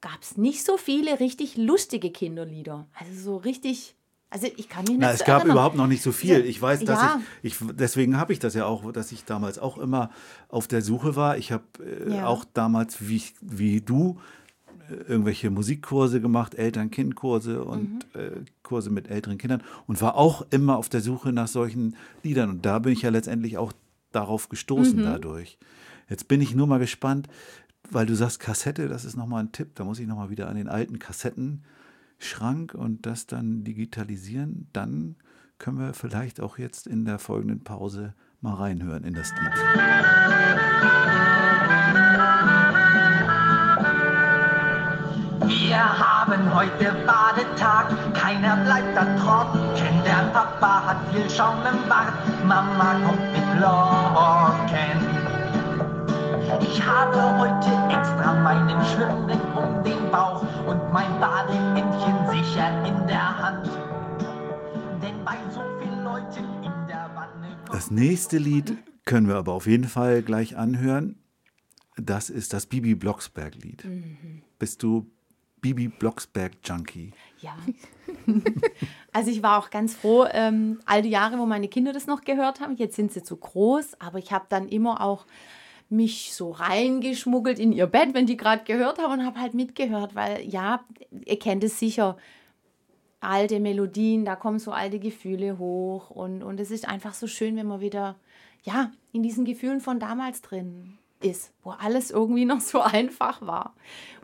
[0.00, 2.86] gab es nicht so viele richtig lustige Kinderlieder.
[2.98, 3.94] Also so richtig,
[4.30, 5.52] also ich kann mich nicht Na, es gab erinnern.
[5.56, 6.44] überhaupt noch nicht so viel.
[6.44, 7.20] Ich weiß, dass Ja.
[7.42, 10.10] ich, ich, deswegen habe ich das ja auch, dass ich damals auch immer
[10.48, 11.38] auf der Suche war.
[11.38, 12.26] Ich habe äh, Ja.
[12.26, 14.18] auch damals, wie, wie du,
[14.90, 18.20] äh, irgendwelche Musikkurse gemacht, Eltern-Kind-Kurse und Mhm.
[18.20, 18.30] äh,
[18.64, 22.50] Kurse mit älteren Kindern und war auch immer auf der Suche nach solchen Liedern.
[22.50, 23.72] Und da bin ich ja letztendlich auch
[24.16, 24.50] darauf Mhm.
[24.50, 25.58] gestoßen dadurch.
[26.08, 27.28] Jetzt bin ich nur mal gespannt,
[27.90, 29.74] weil du sagst Kassette, das ist nochmal ein Tipp.
[29.76, 34.68] Da muss ich nochmal wieder an den alten Kassettenschrank und das dann digitalisieren.
[34.72, 35.16] Dann
[35.58, 39.52] können wir vielleicht auch jetzt in der folgenden Pause mal reinhören in das Lied.
[45.40, 45.76] Wir
[46.26, 49.60] haben heute Badetag, keiner bleibt da trocken.
[50.04, 55.06] Der Papa hat viel Schaum im Bart, Mama kommt mit Locken.
[56.60, 63.38] Ich habe heute extra meinen Schwimmring um den Bauch und mein Badehändchen sicher in der
[63.38, 63.70] Hand.
[65.02, 67.56] Denn bei so vielen Leuten in der Wanne.
[67.70, 71.16] Das nächste Lied können wir aber auf jeden Fall gleich anhören.
[71.96, 73.88] Das ist das Bibi Blocksberg-Lied.
[74.58, 75.10] Bist du
[75.66, 77.10] Bibi Blocksberg-Junkie?
[77.40, 77.56] Ja.
[79.12, 82.20] also ich war auch ganz froh, ähm, all die Jahre, wo meine Kinder das noch
[82.20, 82.76] gehört haben.
[82.76, 85.26] Jetzt sind sie zu groß, aber ich habe dann immer auch
[85.88, 90.14] mich so reingeschmuggelt in ihr Bett, wenn die gerade gehört haben und habe halt mitgehört,
[90.14, 90.84] weil ja,
[91.24, 92.16] ihr kennt es sicher,
[93.18, 97.56] alte Melodien, da kommen so alte Gefühle hoch und, und es ist einfach so schön,
[97.56, 98.14] wenn man wieder,
[98.62, 103.74] ja, in diesen Gefühlen von damals drin ist, wo alles irgendwie noch so einfach war.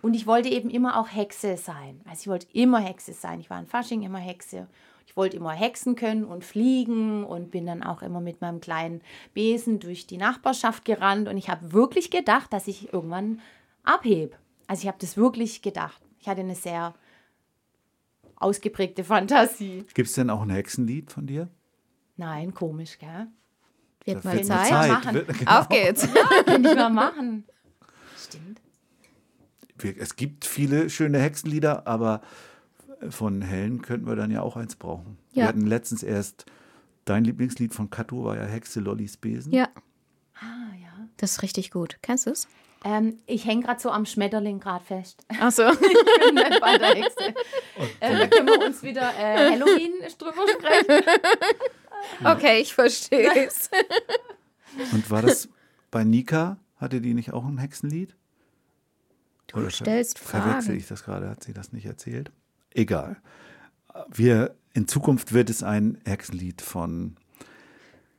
[0.02, 2.00] Und ich wollte eben immer auch Hexe sein.
[2.04, 3.40] Also ich wollte immer Hexe sein.
[3.40, 4.68] Ich war in Fasching immer Hexe.
[5.06, 9.02] Ich wollte immer hexen können und fliegen und bin dann auch immer mit meinem kleinen
[9.34, 11.28] Besen durch die Nachbarschaft gerannt.
[11.28, 13.40] Und ich habe wirklich gedacht, dass ich irgendwann
[13.82, 14.36] abhebe.
[14.66, 16.00] Also ich habe das wirklich gedacht.
[16.18, 16.94] Ich hatte eine sehr
[18.36, 19.84] ausgeprägte Fantasie.
[19.92, 21.48] Gibt es denn auch ein Hexenlied von dir?
[22.16, 23.28] Nein, komisch, gell?
[24.04, 24.88] Wird mal wird Zeit.
[24.90, 25.14] machen.
[25.14, 25.58] Wird- genau.
[25.60, 26.08] Auf geht's.
[26.46, 27.44] Kann ich mal machen.
[28.18, 28.60] Stimmt.
[29.78, 32.20] Wir- Es gibt viele schöne Hexenlieder, aber
[33.10, 35.18] von Helen könnten wir dann ja auch eins brauchen.
[35.32, 35.48] Wir Ja.
[35.48, 36.46] hatten letztens erst,
[37.04, 39.52] dein Lieblingslied von Kato war ja Hexe Lollis Besen.
[39.52, 39.68] Ja,
[40.34, 41.08] Ah, ja.
[41.16, 41.98] das ist richtig gut.
[42.02, 42.46] Kennst du es?
[42.84, 45.24] Ähm, ich hänge gerade so am Schmetterling gerade fest.
[45.40, 45.70] Achso.
[45.70, 47.34] bin nicht bei der Hexe.
[48.00, 51.04] Äh, da können wir uns wieder äh, Halloween drüber sprechen.
[52.24, 53.70] Okay, ich verstehe es.
[54.92, 55.48] Und war das
[55.92, 56.56] bei Nika?
[56.76, 58.16] Hatte die nicht auch ein Hexenlied?
[59.46, 60.78] Du stellst Verwechsel Fragen.
[60.78, 61.30] ich das gerade?
[61.30, 62.32] Hat sie das nicht erzählt?
[62.74, 63.18] Egal.
[64.08, 67.16] Wir, in Zukunft wird es ein Hexenlied von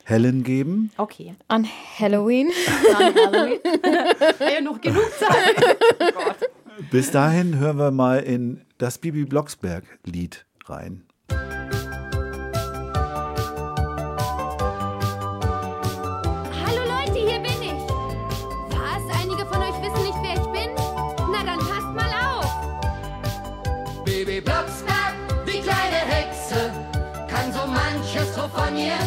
[0.06, 0.92] Helen geben.
[0.98, 1.68] Okay, An
[2.00, 2.52] Halloween.
[2.92, 3.60] dann Halloween.
[4.54, 5.56] ja, noch genug Zeit.
[6.00, 6.38] Oh Gott.
[6.92, 11.04] Bis dahin hören wir mal in das Bibi Blocksberg-Lied rein.
[16.66, 17.82] Hallo Leute, hier bin ich.
[18.72, 19.04] Was?
[19.22, 20.70] Einige von euch wissen nicht, wer ich bin?
[21.32, 24.04] Na dann passt mal auf.
[24.06, 25.14] Baby Blocksberg,
[25.46, 26.72] die kleine Hexe,
[27.30, 28.98] kann so manches, wovon ihr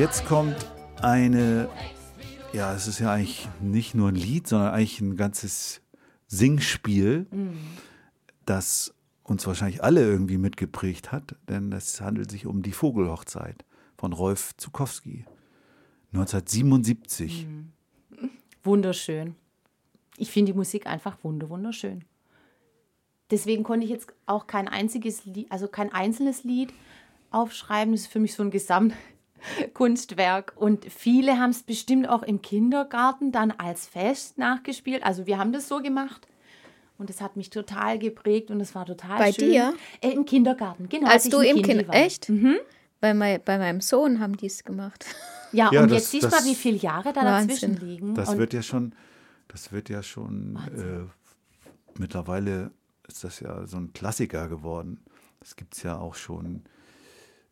[0.00, 0.56] jetzt kommt
[1.02, 1.68] eine,
[2.54, 5.82] ja, es ist ja eigentlich nicht nur ein Lied, sondern eigentlich ein ganzes
[6.26, 7.26] Singspiel,
[8.46, 13.66] das uns wahrscheinlich alle irgendwie mitgeprägt hat, denn es handelt sich um die Vogelhochzeit
[13.98, 15.26] von Rolf Zukowski.
[16.14, 17.46] 1977.
[18.62, 19.34] Wunderschön.
[20.16, 22.06] Ich finde die Musik einfach wunder, wunderschön.
[23.30, 26.72] Deswegen konnte ich jetzt auch kein einziges Lied, also kein einzelnes Lied
[27.30, 27.92] aufschreiben.
[27.92, 28.50] Das ist für mich so ein
[29.56, 30.52] Gesamtkunstwerk.
[30.56, 35.02] Und viele haben es bestimmt auch im Kindergarten dann als Fest nachgespielt.
[35.04, 36.26] Also wir haben das so gemacht.
[36.98, 39.50] Und das hat mich total geprägt und es war total Bei schön.
[39.50, 39.74] dir?
[40.02, 41.08] Äh, Im Kindergarten, genau.
[41.08, 41.88] Als ich du im Kindi Kind.
[41.88, 41.94] war.
[41.94, 42.30] Echt?
[43.00, 45.06] Bei, mei, bei meinem Sohn haben die es gemacht.
[45.52, 47.48] Ja, Ja, und das- jetzt siehst du wie viele Jahre da Wahnsinn.
[47.48, 48.14] dazwischen liegen.
[48.14, 48.94] Das und wird ja schon,
[49.48, 52.70] das wird ja schon, äh, mittlerweile
[53.08, 55.00] ist das ja so ein Klassiker geworden.
[55.40, 56.62] Das gibt es ja auch schon.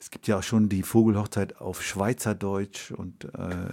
[0.01, 3.29] Es gibt ja auch schon die Vogelhochzeit auf Schweizerdeutsch und äh,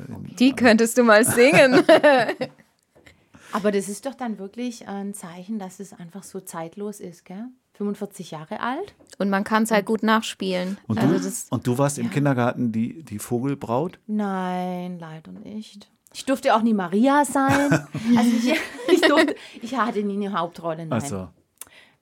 [0.08, 1.84] in, Die könntest du mal singen.
[3.52, 7.46] Aber das ist doch dann wirklich ein Zeichen, dass es einfach so zeitlos ist, gell?
[7.74, 8.96] 45 Jahre alt.
[9.18, 10.78] Und man kann es halt gut nachspielen.
[10.88, 14.00] und, also du, das, und du warst im Kindergarten die, die Vogelbraut?
[14.08, 15.90] Nein, leider nicht.
[16.14, 17.88] Ich durfte auch nie Maria sein.
[18.18, 18.54] Also ich,
[18.94, 20.86] ich, durfte, ich hatte nie eine Hauptrolle.
[20.86, 20.94] Nein.
[20.94, 21.30] Also,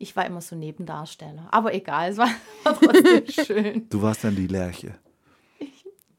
[0.03, 1.47] Ich war immer so Nebendarsteller.
[1.49, 2.27] Aber egal, es war,
[2.63, 3.89] war trotzdem schön.
[3.89, 4.95] du warst dann die Lerche.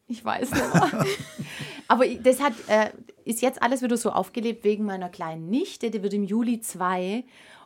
[0.09, 1.07] Ich weiß nicht mehr.
[1.89, 2.93] Aber das hat, äh,
[3.27, 5.91] ist jetzt alles wieder so aufgelebt wegen meiner kleinen Nichte.
[5.91, 7.25] Die wird im Juli zwei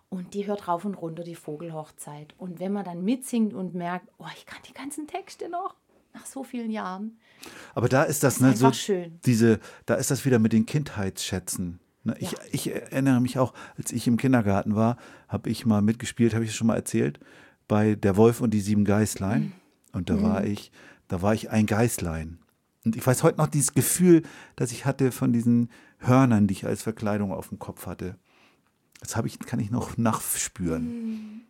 [0.09, 2.35] und die hört rauf und runter die Vogelhochzeit.
[2.37, 5.77] Und wenn man dann mitsingt und merkt, oh, ich kann die ganzen Texte noch
[6.15, 7.21] nach so vielen Jahren.
[7.77, 9.21] Aber da ist das, ist ne, so schön.
[9.25, 11.79] diese, da ist das wieder mit den Kindheitsschätzen.
[12.19, 14.97] Ich, ich erinnere mich auch, als ich im Kindergarten war,
[15.29, 17.21] habe ich mal mitgespielt, habe ich es schon mal erzählt,
[17.67, 19.43] bei Der Wolf und die sieben Geißlein.
[19.43, 19.53] Mhm.
[19.93, 20.71] Und da war ich,
[21.09, 22.39] da war ich ein Geißlein.
[22.85, 24.23] Und ich weiß heute noch dieses Gefühl,
[24.57, 28.17] das ich hatte von diesen Hörnern, die ich als Verkleidung auf dem Kopf hatte.
[29.01, 31.43] Das habe ich, kann ich noch nachspüren.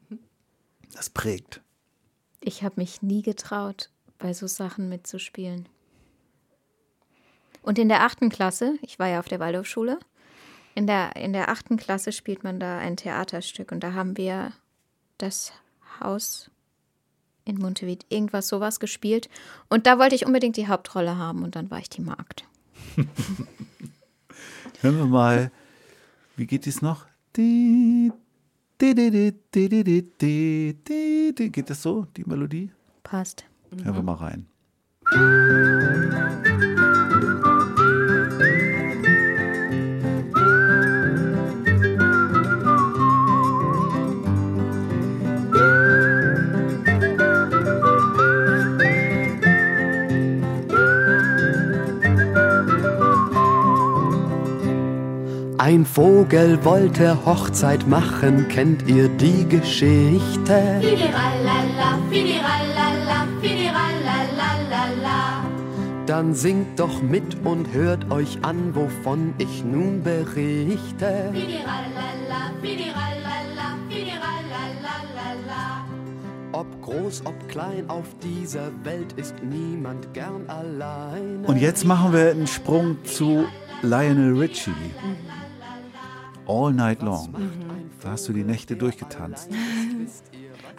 [0.92, 1.62] Das prägt.
[2.40, 5.68] Ich habe mich nie getraut, bei so Sachen mitzuspielen.
[7.62, 9.99] Und in der achten Klasse, ich war ja auf der Waldorfschule,
[10.79, 14.53] in der, in der achten Klasse spielt man da ein Theaterstück und da haben wir
[15.19, 15.53] das
[15.99, 16.53] Haus
[17.45, 19.29] in Montevid, irgendwas sowas gespielt.
[19.69, 22.45] Und da wollte ich unbedingt die Hauptrolle haben und dann war ich die Magd.
[24.81, 25.51] Hören wir mal,
[26.37, 27.07] wie geht es noch?
[27.35, 28.14] Geht
[31.71, 32.71] das so, die Melodie?
[33.03, 33.45] Passt.
[33.83, 34.47] Hören wir mal rein.
[55.68, 60.81] Ein Vogel wollte Hochzeit machen, kennt ihr die Geschichte?
[60.81, 64.64] Fidirallala, fidirallala, fidirallala.
[66.07, 71.31] Dann singt doch mit und hört euch an, wovon ich nun berichte.
[71.35, 75.85] Fidirallala, fidirallala, fidirallala.
[76.52, 81.44] Ob groß, ob klein, auf dieser Welt ist niemand gern allein.
[81.44, 83.44] Und jetzt machen wir einen Sprung zu
[83.83, 84.72] Lionel Richie.
[86.48, 87.34] All Night Long.
[88.00, 89.50] Da hast du die Nächte durchgetanzt.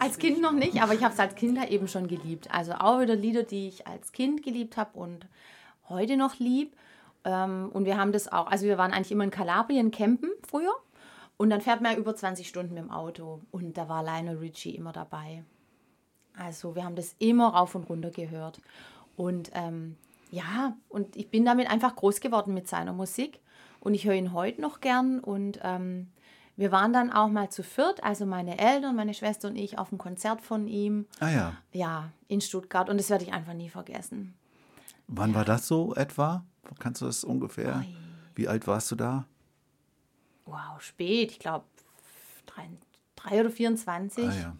[0.00, 2.52] Als Kind noch nicht, aber ich habe es als Kind eben schon geliebt.
[2.52, 5.26] Also auch wieder Lieder, die ich als Kind geliebt habe und
[5.88, 6.74] heute noch lieb.
[7.24, 10.74] Ähm, und wir haben das auch, also wir waren eigentlich immer in Kalabrien campen früher.
[11.36, 13.40] Und dann fährt man ja über 20 Stunden mit dem Auto.
[13.52, 15.44] Und da war Lionel Richie immer dabei.
[16.36, 18.60] Also wir haben das immer rauf und runter gehört.
[19.16, 19.96] Und ähm,
[20.32, 23.40] ja, und ich bin damit einfach groß geworden mit seiner Musik.
[23.80, 25.20] Und ich höre ihn heute noch gern.
[25.20, 26.08] Und ähm,
[26.56, 29.90] wir waren dann auch mal zu viert, also meine Eltern, meine Schwester und ich, auf
[29.90, 31.06] einem Konzert von ihm.
[31.18, 31.56] Ah ja.
[31.72, 32.88] Ja, in Stuttgart.
[32.88, 34.34] Und das werde ich einfach nie vergessen.
[35.06, 36.44] Wann war das so etwa?
[36.78, 37.84] Kannst du das ungefähr?
[38.34, 39.26] Wie alt warst du da?
[40.44, 41.32] Wow, spät.
[41.32, 41.64] Ich glaube,
[42.46, 42.68] drei,
[43.16, 44.28] drei oder 24.
[44.28, 44.56] Ah ja.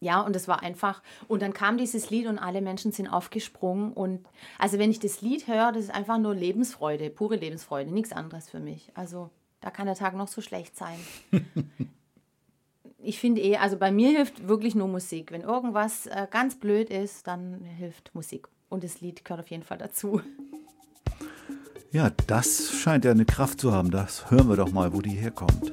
[0.00, 1.02] Ja, und es war einfach.
[1.26, 3.92] Und dann kam dieses Lied und alle Menschen sind aufgesprungen.
[3.92, 4.24] Und
[4.58, 8.48] also, wenn ich das Lied höre, das ist einfach nur Lebensfreude, pure Lebensfreude, nichts anderes
[8.48, 8.90] für mich.
[8.94, 9.30] Also,
[9.60, 10.98] da kann der Tag noch so schlecht sein.
[12.98, 15.32] ich finde eh, also bei mir hilft wirklich nur Musik.
[15.32, 18.48] Wenn irgendwas äh, ganz blöd ist, dann hilft Musik.
[18.68, 20.20] Und das Lied gehört auf jeden Fall dazu.
[21.90, 23.90] Ja, das scheint ja eine Kraft zu haben.
[23.90, 25.72] Das hören wir doch mal, wo die herkommt.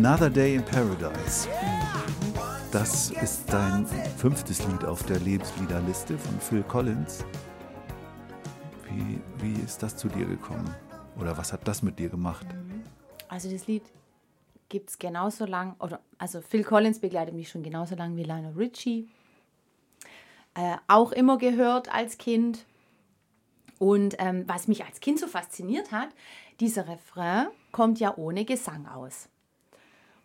[0.00, 1.48] Another Day in Paradise.
[2.70, 3.84] Das ist dein
[4.16, 7.24] fünftes Lied auf der Lebensliederliste von Phil Collins.
[8.84, 10.72] Wie, wie ist das zu dir gekommen?
[11.18, 12.46] Oder was hat das mit dir gemacht?
[13.26, 13.82] Also das Lied
[14.68, 18.52] gibt es genauso lang, oder also Phil Collins begleitet mich schon genauso lang wie Lionel
[18.52, 19.08] Richie.
[20.54, 22.66] Äh, auch immer gehört als Kind.
[23.80, 26.10] Und ähm, was mich als Kind so fasziniert hat,
[26.60, 29.28] dieser Refrain kommt ja ohne Gesang aus.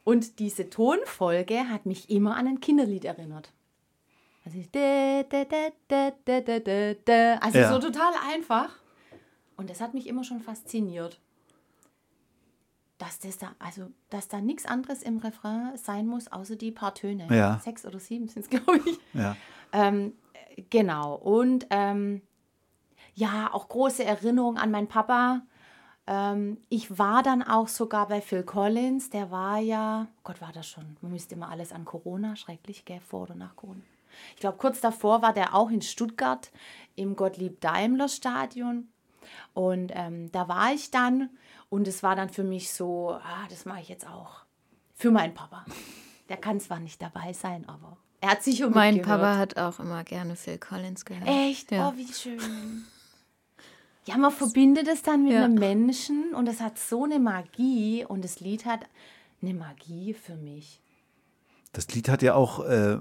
[0.04, 3.52] Und diese Tonfolge hat mich immer an ein Kinderlied erinnert.
[4.46, 4.60] Also,
[7.40, 7.72] also Ja.
[7.72, 8.70] so total einfach.
[9.56, 11.20] Und das hat mich immer schon fasziniert
[13.04, 16.94] dass das da, also dass da nichts anderes im Refrain sein muss, außer die paar
[16.94, 17.28] Töne.
[17.30, 17.60] Ja.
[17.60, 18.98] Sechs oder sieben sind es, glaube ich.
[19.14, 19.36] Ja.
[19.74, 20.14] Ähm,
[20.70, 21.16] genau.
[21.16, 22.22] Und ähm,
[23.14, 25.42] ja, auch große Erinnerung an meinen Papa.
[26.06, 30.68] Ähm, ich war dann auch sogar bei Phil Collins, der war ja, Gott war das
[30.68, 33.82] schon, man müsste immer alles an Corona, schrecklich, gell, vor oder nach Corona.
[34.36, 36.52] Ich glaube, kurz davor war der auch in Stuttgart
[36.96, 38.90] im Gottlieb Daimler Stadion.
[39.54, 41.30] Und ähm, da war ich dann
[41.70, 44.42] und es war dann für mich so, ah, das mache ich jetzt auch.
[44.94, 45.66] Für meinen Papa.
[46.30, 49.22] Der kann zwar nicht dabei sein, aber er hat sicher Mein mitgehört.
[49.22, 51.28] Papa hat auch immer gerne Phil Collins gehört.
[51.28, 51.72] Echt?
[51.72, 51.90] Ja.
[51.90, 52.86] Oh, wie schön.
[54.06, 55.46] Ja, man verbindet es dann mit Ja.
[55.46, 58.82] einem Menschen und es hat so eine Magie und das Lied hat
[59.42, 60.82] eine Magie für mich.
[61.72, 63.00] Das Lied hat ja auch, äh, äh,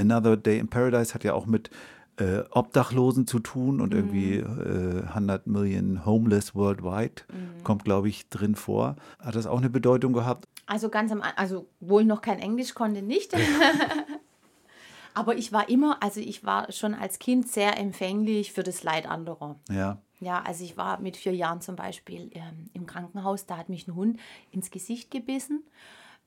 [0.00, 1.70] Another Day in Paradise hat ja auch mit
[2.18, 7.22] äh, Obdachlosen zu tun und irgendwie äh, 100 Million Homeless Worldwide
[7.64, 8.96] kommt, glaube ich, drin vor.
[9.18, 10.44] Hat das auch eine Bedeutung gehabt?
[10.66, 13.32] Also ganz am An- also wo ich noch kein Englisch konnte, nicht.
[15.14, 19.06] Aber ich war immer, also ich war schon als Kind sehr empfänglich für das Leid
[19.06, 19.56] anderer.
[19.70, 19.98] Ja.
[20.22, 23.88] Ja, also ich war mit vier Jahren zum Beispiel ähm, im Krankenhaus, da hat mich
[23.88, 24.20] ein Hund
[24.52, 25.64] ins Gesicht gebissen.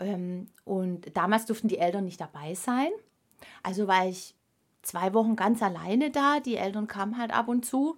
[0.01, 2.89] Ähm, und damals durften die Eltern nicht dabei sein.
[3.63, 4.35] Also war ich
[4.81, 6.41] zwei Wochen ganz alleine da.
[6.41, 7.95] Die Eltern kamen halt ab und zu.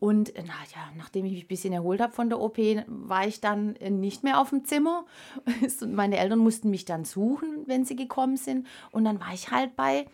[0.00, 3.28] Und äh, na ja, nachdem ich mich ein bisschen erholt habe von der OP, war
[3.28, 5.06] ich dann äh, nicht mehr auf dem Zimmer.
[5.86, 8.66] Meine Eltern mussten mich dann suchen, wenn sie gekommen sind.
[8.90, 10.06] Und dann war ich halt bei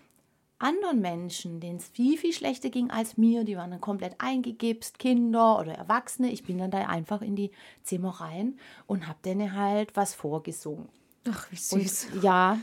[0.62, 3.44] anderen Menschen, denen es viel, viel schlechter ging als mir.
[3.44, 6.30] Die waren dann komplett eingegipst, Kinder oder Erwachsene.
[6.30, 7.50] Ich bin dann da einfach in die
[7.82, 10.88] Zimmer rein und habe denen halt was vorgesungen.
[11.30, 12.08] Ach, wie süß.
[12.14, 12.58] Und, ja.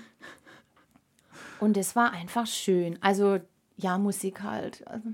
[1.59, 2.97] Und es war einfach schön.
[3.01, 3.39] Also,
[3.77, 4.85] ja, Musik halt.
[4.87, 5.09] Also,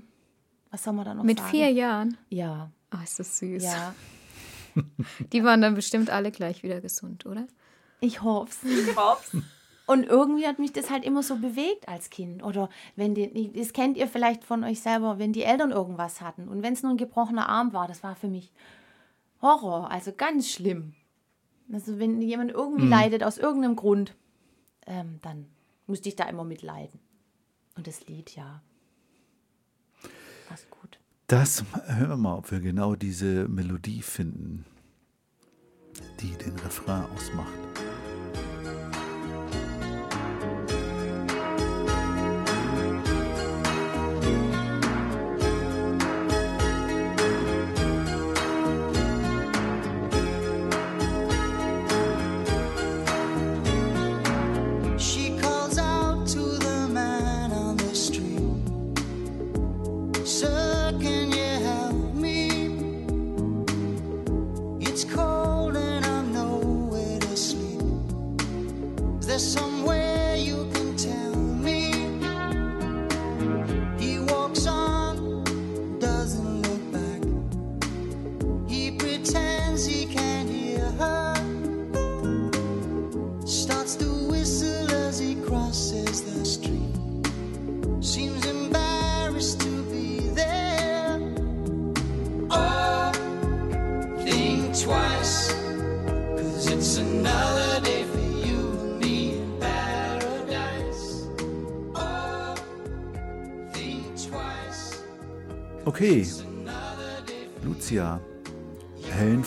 [0.70, 1.50] was soll man da noch Mit sagen?
[1.50, 2.16] vier Jahren.
[2.28, 3.64] Ja, Oh, ist das süß.
[3.64, 3.94] ja.
[5.32, 7.46] Die waren dann bestimmt alle gleich wieder gesund, oder?
[8.00, 8.58] Ich hoff's.
[8.62, 9.36] Ich hoff's.
[9.86, 12.42] Und irgendwie hat mich das halt immer so bewegt als Kind.
[12.42, 16.48] Oder wenn die, das kennt ihr vielleicht von euch selber, wenn die Eltern irgendwas hatten.
[16.48, 18.52] Und wenn es nur ein gebrochener Arm war, das war für mich
[19.40, 20.94] Horror, also ganz schlimm.
[21.72, 24.16] Also wenn jemand irgendwie leidet aus irgendeinem Grund,
[24.86, 25.46] ähm, dann
[25.86, 27.00] musste ich da immer mitleiden.
[27.76, 28.62] Und das Lied, ja.
[30.48, 30.98] War's gut.
[31.26, 34.64] Das hören wir mal, ob wir genau diese Melodie finden,
[36.20, 37.52] die den Refrain ausmacht.
[69.38, 69.95] Somewhere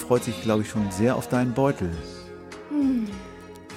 [0.09, 1.91] freut sich, glaube ich, schon sehr auf deinen Beutel.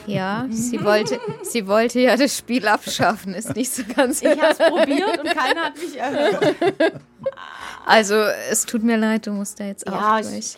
[0.06, 4.22] Ja, sie wollte, sie wollte ja das Spiel abschaffen, ist nicht so ganz.
[4.22, 6.54] Ich habe es probiert und keiner hat mich erhört.
[7.84, 8.14] Also,
[8.50, 10.56] es tut mir leid, du musst da jetzt auch Ja, durch.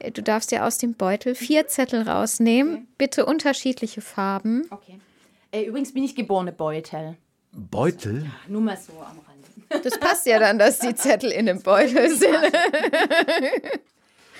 [0.00, 0.10] okay.
[0.12, 4.62] Du darfst dir aus dem Beutel vier Zettel rausnehmen, bitte unterschiedliche Farben.
[4.70, 4.98] okay.
[5.52, 7.18] Äh, übrigens bin ich geborene Beutel.
[7.52, 8.24] Beutel?
[8.48, 9.84] Nur mal so am Rand.
[9.84, 12.32] Das passt ja dann, dass die Zettel in dem Beutel sind.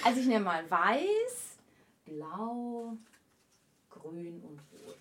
[0.04, 1.56] Also ich nehme mal weiß,
[2.04, 2.96] blau,
[3.90, 4.96] grün und rot.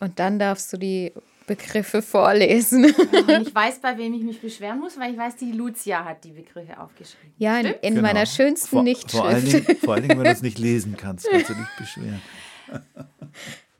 [0.00, 1.12] Und dann darfst du die
[1.46, 2.84] Begriffe vorlesen.
[2.86, 2.94] Und
[3.48, 6.30] ich weiß, bei wem ich mich beschweren muss, weil ich weiß, die Lucia hat die
[6.30, 7.34] Begriffe aufgeschrieben.
[7.38, 8.02] Ja, in, in Genau.
[8.06, 9.16] meiner schönsten vor, Nichtschrift.
[9.16, 11.68] vor, allen Dingen, vor allen Dingen, wenn du es nicht lesen kannst, kannst du dich
[11.78, 12.22] beschweren.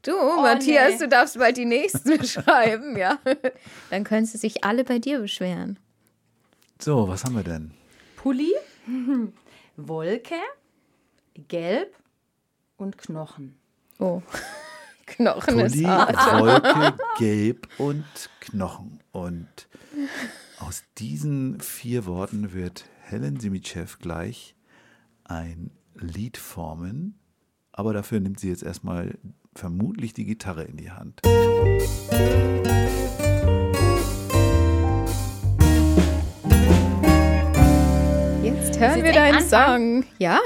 [0.02, 0.98] Du, Matthias, nee.
[1.00, 3.18] du darfst bald die nächsten schreiben, ja.
[3.90, 5.78] Dann können sie sich alle bei dir beschweren.
[6.80, 7.72] So, was haben wir denn?
[8.22, 8.52] Pulli,
[9.78, 10.34] Wolke,
[11.48, 11.96] Gelb
[12.76, 13.54] und Knochen.
[13.98, 14.20] Oh,
[15.06, 16.16] Knochen Pulli, ist hart.
[16.38, 18.04] Wolke, Gelb und
[18.40, 19.00] Knochen.
[19.12, 19.48] Und
[20.58, 24.54] aus diesen vier Worten wird Helen Simitschew gleich
[25.24, 27.18] ein Lied formen.
[27.72, 29.16] Aber dafür nimmt sie jetzt erstmal
[29.54, 31.22] vermutlich die Gitarre in die Hand.
[31.24, 33.09] Jetzt
[38.80, 39.40] hören wir deinen?
[39.42, 40.04] Song.
[40.18, 40.40] Ja,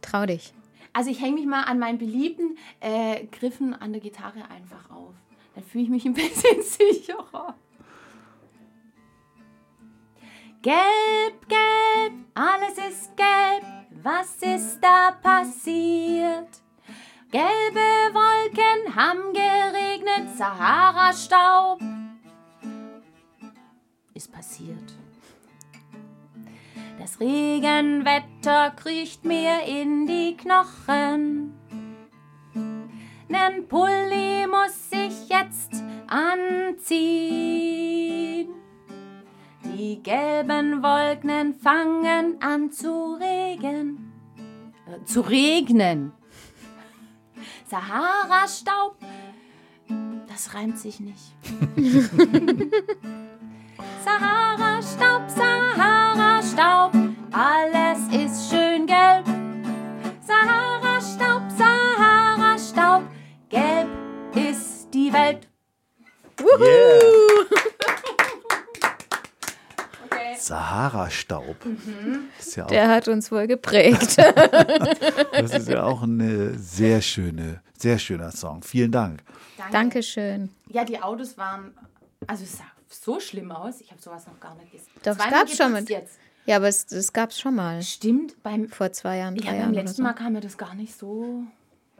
[0.00, 0.52] trau dich.
[0.92, 5.14] Also ich hänge mich mal an meinen beliebten äh, Griffen an der Gitarre einfach auf.
[5.54, 7.54] Dann fühle ich mich ein bisschen sicherer.
[10.62, 13.64] Gelb, gelb, alles ist gelb.
[14.02, 16.48] Was ist da passiert?
[17.30, 21.80] Gelbe Wolken haben geregnet, Sahara-Staub
[24.14, 24.94] ist passiert.
[26.98, 31.52] Das Regenwetter kriecht mir in die Knochen.
[33.28, 37.26] Nen Pulli muss ich jetzt anziehen.
[39.62, 44.12] Die gelben Wolken fangen an zu regen.
[44.86, 46.12] Äh, zu regnen.
[47.66, 48.96] Sahara-Staub,
[50.28, 51.34] das reimt sich nicht.
[54.06, 56.92] Sahara-Staub, Sahara-Staub,
[57.32, 59.26] alles ist schön gelb.
[60.24, 63.02] Sahara-Staub, Sahara-Staub,
[63.48, 63.88] gelb
[64.36, 65.48] ist die Welt.
[70.38, 71.56] Sahara-Staub.
[72.38, 74.18] Das, ist ja auch, Der hat uns wohl geprägt.
[75.32, 78.62] das ist ja auch ein sehr schöne, sehr schöner Song.
[78.62, 79.24] Vielen Dank.
[79.72, 80.50] Dankeschön.
[80.68, 81.74] Ja, die Autos waren,
[82.26, 83.80] also es sah so schlimm aus.
[83.80, 84.86] Ich habe sowas noch gar nicht gesehen.
[85.02, 86.18] Doch, es gab's schon mit- jetzt.
[86.46, 87.82] Ja, aber es, das gab es schon mal.
[87.82, 89.74] Stimmt, beim, Vor zwei Jahren, ja, beim Jahren.
[89.74, 90.02] Letzten so.
[90.04, 91.42] Mal kam mir das gar nicht so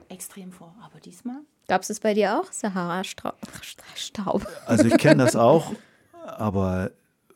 [0.09, 0.73] extrem vor.
[0.85, 1.41] Aber diesmal?
[1.69, 2.53] Gab es es bei dir auch?
[2.53, 3.35] Sahara-Staub.
[3.97, 4.47] Staub.
[4.67, 5.73] Also ich kenne das auch,
[6.25, 6.93] aber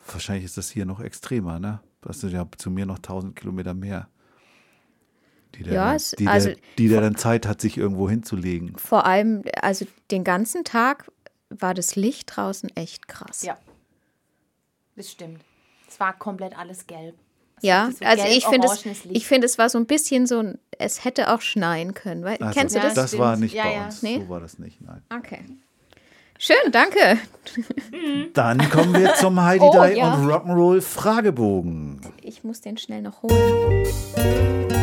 [0.06, 1.80] wahrscheinlich ist das hier noch extremer, ne?
[2.02, 4.08] Das sind ja zu mir noch 1000 Kilometer mehr.
[5.56, 8.76] Die der, Ja, es- die, also- der, die der dann Zeit hat, sich irgendwo hinzulegen.
[8.78, 11.10] Vor allem, also den ganzen Tag
[11.50, 13.42] war das Licht draußen echt krass.
[13.42, 13.58] Ja.
[14.96, 15.40] Das stimmt.
[15.88, 17.14] Es war komplett alles gelb.
[17.56, 20.38] Es Ja, so also ich finde es, ich finde es war so ein bisschen so
[20.40, 22.24] ein, es hätte auch schneien können.
[22.24, 22.94] Weil, Also, kennst du Ja, das?
[22.94, 23.22] Das stimmt.
[23.22, 23.84] war nicht Ja, bei ja.
[23.86, 24.02] uns.
[24.02, 24.18] Nee?
[24.20, 25.02] So war das nicht, nein.
[25.16, 25.44] Okay.
[26.38, 27.18] Schön, danke.
[28.32, 30.14] Dann kommen wir zum Heidi Oh, Dai ja.
[30.14, 32.00] und Rock'n'Roll Fragebogen.
[32.22, 34.79] Ich muss den schnell noch holen.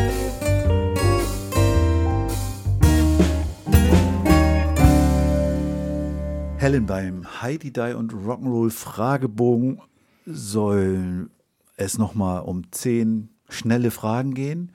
[6.67, 9.81] Helen, beim Heidi Dai und Rock'n'Roll Fragebogen
[10.25, 11.29] soll
[11.77, 14.73] es nochmal um zehn schnelle Fragen gehen.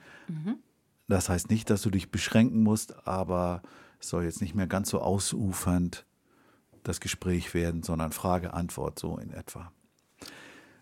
[1.07, 3.61] Das heißt nicht, dass du dich beschränken musst, aber
[3.99, 6.07] es soll jetzt nicht mehr ganz so ausufernd
[6.81, 9.71] das Gespräch werden, sondern Frage, Antwort so in etwa.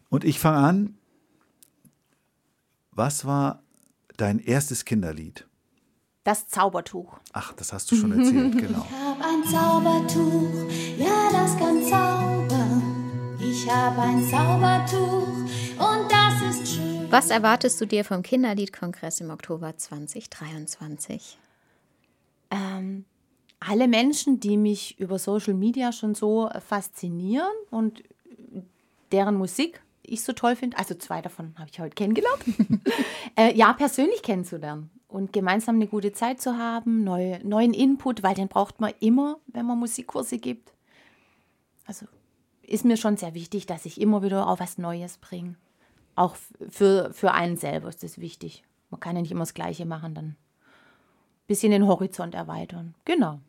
[0.07, 0.97] Und ich fange an.
[2.91, 3.63] Was war
[4.15, 5.45] dein erstes Kinderlied?
[6.23, 7.17] Das Zaubertuch.
[7.33, 8.85] Ach, das hast du schon erzählt, genau.
[8.87, 13.37] Ich hab ein Zaubertuch, ja, das kann zaubern.
[13.39, 17.11] Ich hab ein Zaubertuch und das ist schön.
[17.11, 21.39] Was erwartest du dir vom Kinderliedkongress im Oktober 2023?
[22.51, 23.05] Ähm,
[23.59, 28.03] alle Menschen, die mich über Social Media schon so faszinieren und
[29.11, 32.43] deren Musik ich so toll finde, also zwei davon habe ich heute kennengelernt,
[33.35, 38.33] äh, ja, persönlich kennenzulernen und gemeinsam eine gute Zeit zu haben, neu, neuen Input, weil
[38.33, 40.73] den braucht man immer, wenn man Musikkurse gibt.
[41.85, 42.05] Also
[42.61, 45.55] ist mir schon sehr wichtig, dass ich immer wieder auch was Neues bringe.
[46.15, 46.35] Auch
[46.69, 48.63] für, für einen selber ist das wichtig.
[48.89, 50.37] Man kann ja nicht immer das Gleiche machen, dann ein
[51.47, 52.95] bisschen den Horizont erweitern.
[53.03, 53.39] Genau.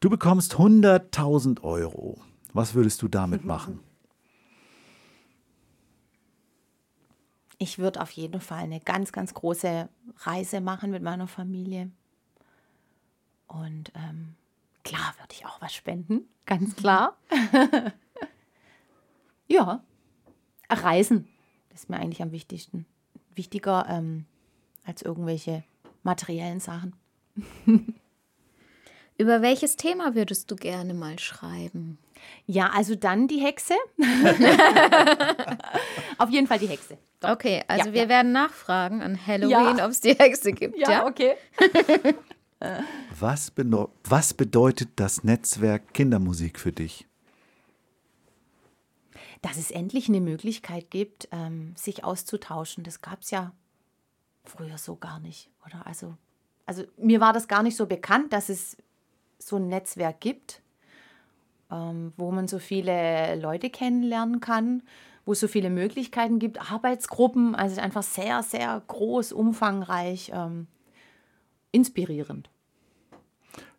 [0.00, 2.18] Du bekommst 100.000 Euro.
[2.52, 3.80] Was würdest du damit machen?
[7.64, 9.88] Ich würde auf jeden Fall eine ganz, ganz große
[10.18, 11.90] Reise machen mit meiner Familie.
[13.46, 14.34] Und ähm,
[14.82, 17.16] klar würde ich auch was spenden, ganz klar.
[19.48, 19.82] ja,
[20.68, 21.26] Reisen
[21.72, 22.84] ist mir eigentlich am wichtigsten.
[23.34, 24.26] Wichtiger ähm,
[24.84, 25.64] als irgendwelche
[26.02, 26.94] materiellen Sachen.
[29.16, 31.96] Über welches Thema würdest du gerne mal schreiben?
[32.46, 33.74] Ja, also dann die Hexe.
[36.18, 36.98] auf jeden Fall die Hexe.
[37.22, 38.08] Okay, also Ja, wir ja.
[38.08, 40.78] werden nachfragen an Halloween, ob es die Hexe gibt.
[40.78, 41.34] Ja, okay.
[43.18, 43.52] Was,
[44.04, 47.06] was bedeutet das Netzwerk Kindermusik für dich?
[49.44, 52.82] dass es endlich eine Möglichkeit gibt, ähm, sich auszutauschen.
[52.82, 53.52] Das gab es ja
[54.42, 55.86] früher so gar nicht, oder?
[55.86, 56.16] Also,
[56.64, 58.78] also mir war das gar nicht so bekannt, dass es
[59.38, 60.62] so ein Netzwerk gibt,
[62.16, 64.82] wo man so viele Leute kennenlernen kann,
[65.24, 70.66] wo es so viele Möglichkeiten gibt, Arbeitsgruppen, also einfach sehr, sehr groß, umfangreich, ähm,
[71.72, 72.50] inspirierend.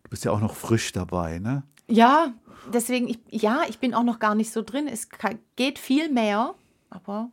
[0.03, 1.63] Du bist ja auch noch frisch dabei, ne?
[1.87, 2.33] Ja,
[2.73, 4.87] deswegen, ich, ja, ich bin auch noch gar nicht so drin.
[4.87, 5.09] Es
[5.55, 6.55] geht viel mehr,
[6.89, 7.29] aber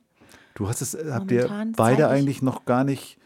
[0.54, 3.18] Du hast es, habt ihr beide eigentlich noch gar nicht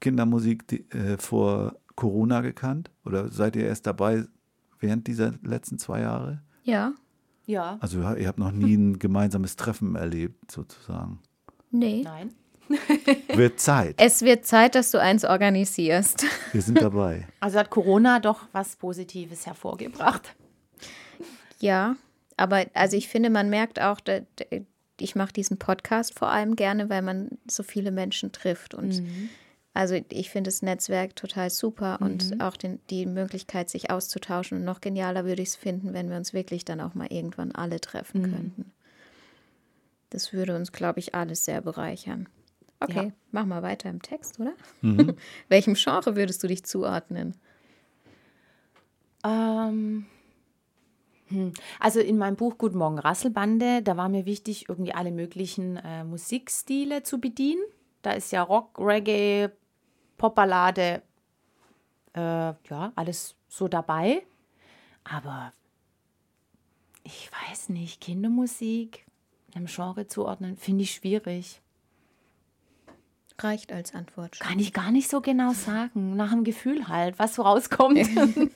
[0.00, 2.90] Kindermusik die, äh, vor Corona gekannt?
[3.04, 4.24] Oder seid ihr erst dabei
[4.80, 6.42] während dieser letzten zwei Jahre?
[6.64, 6.92] Ja,
[7.46, 7.78] Ja.
[7.80, 11.20] Also ihr habt noch nie ein gemeinsames Treffen erlebt, sozusagen.
[11.70, 12.02] nee.
[12.04, 12.34] Nein.
[13.34, 13.94] Wird Zeit.
[13.98, 16.26] Es wird Zeit, dass du eins organisierst.
[16.52, 17.26] Wir sind dabei.
[17.40, 20.34] Also hat Corona doch was Positives hervorgebracht.
[21.60, 21.96] Ja,
[22.36, 24.44] aber also ich finde, man merkt auch, da- da-
[25.00, 28.74] ich mache diesen Podcast vor allem gerne, weil man so viele Menschen trifft.
[28.74, 29.02] Und
[29.78, 34.58] also ich finde das Netzwerk total super und auch den, die Möglichkeit, sich auszutauschen.
[34.58, 37.52] Und noch genialer würde ich es finden, wenn wir uns wirklich dann auch mal irgendwann
[37.52, 38.72] alle treffen könnten.
[40.10, 42.28] Das würde uns, glaube ich, alles sehr bereichern.
[42.80, 43.12] Okay, Ja.
[43.30, 44.52] mach mal weiter im Text, oder?
[45.48, 47.36] Welchem Genre würdest du dich zuordnen?
[49.24, 50.06] Ähm,
[51.28, 51.52] hm.
[51.78, 56.02] Also in meinem Buch Guten Morgen Rasselbande, da war mir wichtig, irgendwie alle möglichen äh,
[56.02, 57.62] Musikstile zu bedienen.
[58.02, 59.50] Da ist ja Rock, Reggae,
[60.18, 61.02] Popballade,
[62.14, 64.22] äh, ja, alles so dabei.
[65.04, 65.52] Aber
[67.04, 69.06] ich weiß nicht, Kindermusik
[69.54, 71.62] einem Genre zuordnen, finde ich schwierig.
[73.38, 74.36] Reicht als Antwort.
[74.36, 74.46] schon.
[74.46, 76.16] Kann ich gar nicht so genau sagen.
[76.16, 77.98] Nach dem Gefühl halt, was so rauskommt.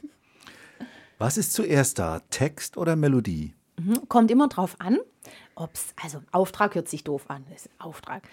[1.19, 2.21] Was ist zuerst da?
[2.31, 3.55] Text oder Melodie?
[4.09, 4.99] kommt immer drauf an,
[5.55, 8.29] ob es, also Auftrag hört sich doof an, ist Auftrag.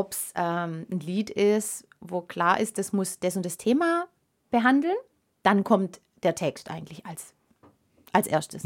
[0.00, 4.06] Ob es ähm, ein Lied ist, wo klar ist, das muss das und das Thema
[4.50, 4.96] behandeln,
[5.42, 7.34] dann kommt der Text eigentlich als,
[8.10, 8.64] als erstes.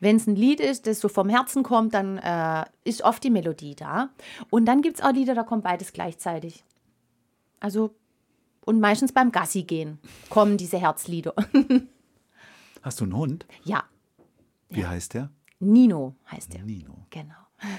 [0.00, 3.30] Wenn es ein Lied ist, das so vom Herzen kommt, dann äh, ist oft die
[3.30, 4.10] Melodie da.
[4.50, 6.64] Und dann gibt es auch Lieder, da kommt beides gleichzeitig.
[7.58, 7.94] Also,
[8.66, 11.34] und meistens beim Gassi gehen kommen diese Herzlieder.
[12.82, 13.46] Hast du einen Hund?
[13.64, 13.84] ja,
[14.68, 15.30] Wie heißt der?
[15.60, 16.62] Nino heißt der.
[16.64, 17.06] Nino.
[17.08, 17.34] Genau.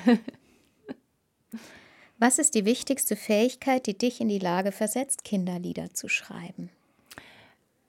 [2.23, 6.69] Was ist die wichtigste Fähigkeit, die dich in die Lage versetzt, Kinderlieder zu schreiben?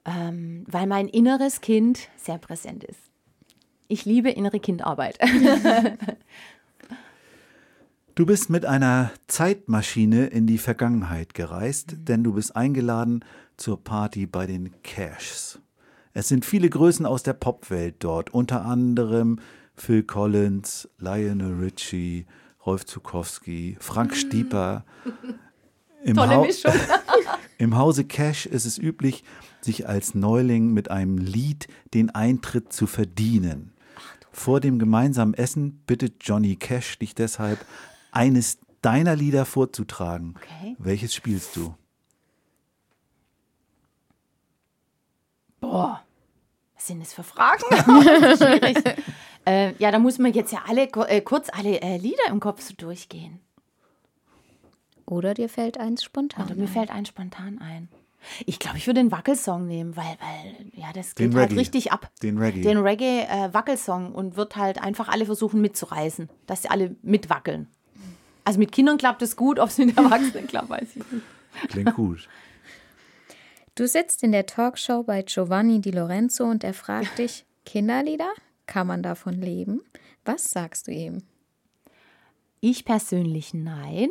[0.05, 2.99] Ähm, weil mein inneres Kind sehr präsent ist.
[3.87, 5.18] Ich liebe innere Kindarbeit.
[8.16, 13.24] Du bist mit einer Zeitmaschine in die Vergangenheit gereist, denn du bist eingeladen
[13.57, 15.59] zur Party bei den Cashs.
[16.12, 19.41] Es sind viele Größen aus der Popwelt dort, unter anderem
[19.74, 22.26] Phil Collins, Lionel Richie,
[22.66, 24.84] Rolf Zukowski, Frank Stieper.
[26.04, 26.72] Im, Tolle Mischung.
[27.58, 29.24] Im Hause Cash ist es üblich,
[29.60, 33.72] sich als Neuling mit einem Lied den Eintritt zu verdienen.
[34.30, 37.64] Vor dem gemeinsamen Essen bittet Johnny Cash dich deshalb,
[38.12, 40.34] eines deiner Lieder vorzutragen.
[40.36, 40.76] Okay.
[40.78, 41.74] Welches spielst du?
[45.60, 46.02] Boah,
[46.74, 47.64] was sind das für Fragen?
[48.36, 48.76] Schwierig.
[49.47, 52.62] Äh, ja, da muss man jetzt ja alle äh, kurz alle äh, Lieder im Kopf
[52.62, 53.40] so durchgehen.
[55.07, 56.49] Oder dir fällt eins spontan.
[56.49, 57.88] Und mir fällt ein spontan ein.
[58.47, 61.61] Ich glaube, ich würde den Wackelsong nehmen, weil, weil ja, das Den geht halt Reggae.
[61.61, 62.11] richtig ab.
[62.22, 62.62] Den Reggae.
[62.62, 67.68] Den Reggae-Wackelsong und wird halt einfach alle versuchen mitzureißen, dass sie alle mitwackeln.
[68.45, 71.24] Also mit Kindern klappt es gut, ob es mit Erwachsenen klappt, weiß ich nicht.
[71.68, 72.28] Klingt gut.
[73.74, 78.30] Du sitzt in der Talkshow bei Giovanni Di Lorenzo und er fragt dich, Kinderlieder?
[78.66, 79.82] Kann man davon leben?
[80.24, 81.22] Was sagst du ihm?
[82.60, 84.10] Ich persönlich nein.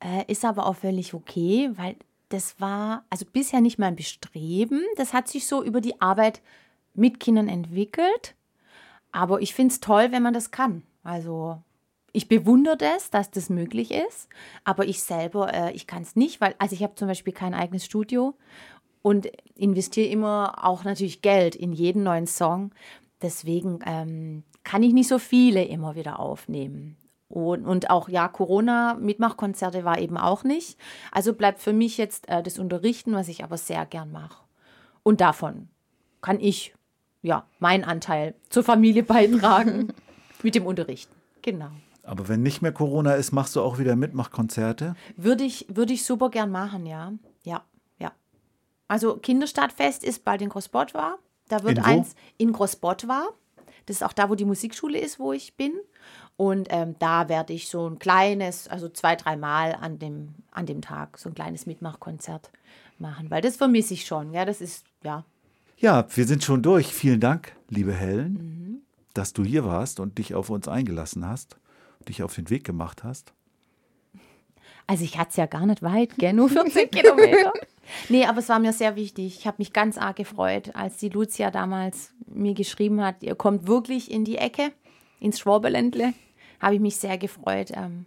[0.00, 1.96] Äh, ist aber auch völlig okay, weil
[2.28, 4.82] das war also bisher nicht mein Bestreben.
[4.96, 6.42] Das hat sich so über die Arbeit
[6.94, 8.34] mit Kindern entwickelt.
[9.12, 10.82] Aber ich finde es toll, wenn man das kann.
[11.02, 11.58] Also
[12.12, 14.28] ich bewundere das, dass das möglich ist.
[14.64, 17.54] Aber ich selber, äh, ich kann es nicht, weil also ich habe zum Beispiel kein
[17.54, 18.34] eigenes Studio
[19.02, 22.72] und investiere immer auch natürlich Geld in jeden neuen Song.
[23.24, 26.98] Deswegen ähm, kann ich nicht so viele immer wieder aufnehmen.
[27.28, 30.78] Und, und auch, ja, Corona-Mitmachkonzerte war eben auch nicht.
[31.10, 34.44] Also bleibt für mich jetzt äh, das Unterrichten, was ich aber sehr gern mache.
[35.02, 35.68] Und davon
[36.20, 36.74] kann ich,
[37.22, 39.94] ja, meinen Anteil zur Familie beitragen
[40.42, 41.14] mit dem Unterrichten.
[41.40, 41.70] Genau.
[42.02, 44.96] Aber wenn nicht mehr Corona ist, machst du auch wieder Mitmachkonzerte?
[45.16, 47.14] Würde ich, würde ich super gern machen, ja.
[47.42, 47.64] Ja,
[47.98, 48.12] ja.
[48.86, 51.18] Also Kinderstadtfest ist bald in Großbottwar.
[51.48, 53.28] Da wird In eins in Großbottwar.
[53.86, 55.72] Das ist auch da, wo die Musikschule ist, wo ich bin.
[56.36, 60.80] Und ähm, da werde ich so ein kleines, also zwei, dreimal an dem, an dem
[60.80, 62.50] Tag so ein kleines Mitmachkonzert
[62.98, 64.32] machen, weil das vermisse ich schon.
[64.32, 65.24] Ja, das ist, ja.
[65.76, 66.92] Ja, wir sind schon durch.
[66.92, 71.56] Vielen Dank, liebe Helen, dass du hier warst und dich auf uns eingelassen hast,
[72.08, 73.32] dich auf den Weg gemacht hast.
[74.86, 76.32] Also ich hatte es ja gar nicht weit, gell?
[76.32, 77.52] nur 14 Kilometer.
[78.08, 79.38] Nee, aber es war mir sehr wichtig.
[79.38, 83.66] Ich habe mich ganz arg gefreut, als die Lucia damals mir geschrieben hat, ihr kommt
[83.66, 84.72] wirklich in die Ecke,
[85.20, 86.12] ins Schwaberländle.
[86.60, 87.70] Habe ich mich sehr gefreut.
[87.74, 88.06] Ähm,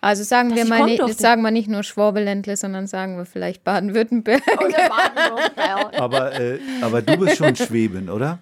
[0.00, 4.42] Also sagen wir mal, nicht, sagen wir nicht nur Schwabeländle, sondern sagen wir vielleicht Baden-Württemberg.
[4.60, 6.00] Oder Baden-Württemberg.
[6.00, 8.38] Aber, äh, aber du bist schon Schweben, oder?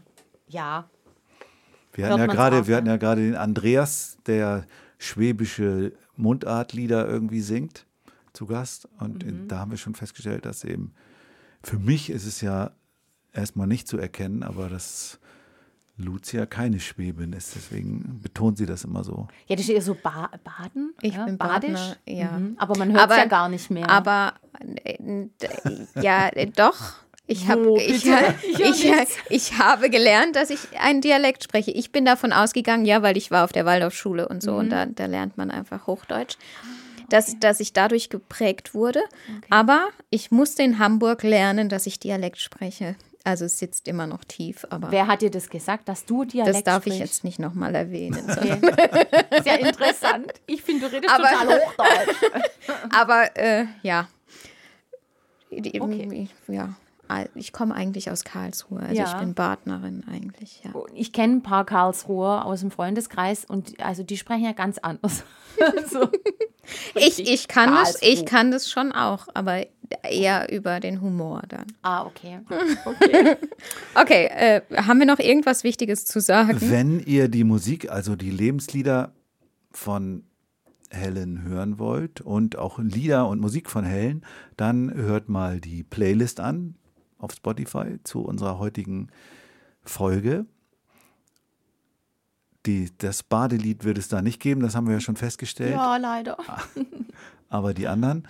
[0.48, 0.88] Ja,
[1.94, 4.66] Wir hatten ja gerade, wir hatten ja gerade den Andreas, der
[4.98, 7.86] schwäbische Mundartlieder irgendwie singt,
[8.34, 8.88] zu Gast.
[8.98, 9.48] Und Mhm.
[9.48, 10.92] da haben wir schon festgestellt, dass eben
[11.62, 12.72] für mich ist es ja
[13.32, 15.18] erstmal nicht zu erkennen, aber dass
[15.96, 17.54] Lucia keine Schwäbin ist.
[17.54, 19.28] Deswegen betont sie das immer so.
[19.46, 20.92] ja, das ist eher so ba Baden.
[21.00, 21.70] Ich ja, bin badisch.
[21.72, 22.32] Badner, ja.
[22.32, 22.56] Mhm.
[22.58, 23.88] Aber man hört es ja gar nicht mehr.
[23.88, 24.34] Aber
[24.84, 25.26] äh,
[26.00, 26.94] ja, äh, doch.
[27.26, 28.92] Ich, hab, Wo, ich, ich, ich,
[29.30, 31.70] ich habe gelernt, dass ich einen Dialekt spreche.
[31.70, 34.58] Ich bin davon ausgegangen, ja, weil ich war auf der Waldorfschule und so Mhm.
[34.58, 36.36] und da, da lernt man einfach Hochdeutsch,
[37.08, 39.00] dass, dass ich dadurch geprägt wurde.
[39.50, 42.96] Aber ich musste in Hamburg lernen, dass ich Dialekt spreche.
[43.26, 46.56] Also es sitzt immer noch tief, aber Wer hat dir das gesagt, dass du Dialekt
[46.56, 47.14] das darf ich sprichst?
[47.14, 48.22] jetzt nicht nochmal erwähnen.
[48.28, 48.60] sondern-
[49.44, 50.30] Sehr interessant.
[50.46, 52.16] Ich finde, du redest Aber- total Hochdeutsch.
[52.94, 54.08] Aber äh, ja.
[55.50, 56.28] Okay.
[56.48, 56.74] Ja.
[57.34, 58.80] Ich komme eigentlich aus Karlsruhe.
[58.80, 59.12] Also Ja.
[59.12, 60.72] ich bin Partnerin eigentlich, ja.
[60.94, 65.24] Ich kenne ein paar Karlsruher aus dem Freundeskreis und also die sprechen ja ganz anders.
[65.90, 66.08] so.
[66.94, 69.66] Ich, ich, kann das, ich kann das schon auch, aber
[70.02, 71.66] eher über den Humor dann.
[71.82, 72.40] Ah, okay.
[73.94, 76.58] Okay, äh, haben wir noch irgendwas Wichtiges zu sagen?
[76.60, 79.12] Wenn ihr die Musik, also die Lebenslieder
[79.70, 80.24] von
[80.90, 84.24] Helen hören wollt und auch Lieder und Musik von Helen,
[84.56, 86.76] dann hört mal die Playlist an
[87.18, 89.08] auf Spotify zu unserer heutigen
[89.82, 90.46] Folge.
[92.66, 95.74] Die, das Badelied wird es da nicht geben, das haben wir ja schon festgestellt.
[95.74, 96.38] Ja, leider.
[97.48, 98.26] Aber die anderen,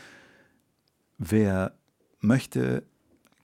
[1.19, 1.73] wer
[2.21, 2.83] möchte,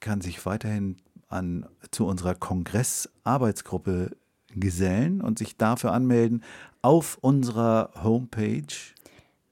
[0.01, 0.97] kann sich weiterhin
[1.28, 4.16] an, zu unserer Kongressarbeitsgruppe
[4.55, 6.43] gesellen und sich dafür anmelden
[6.82, 8.66] auf unserer Homepage.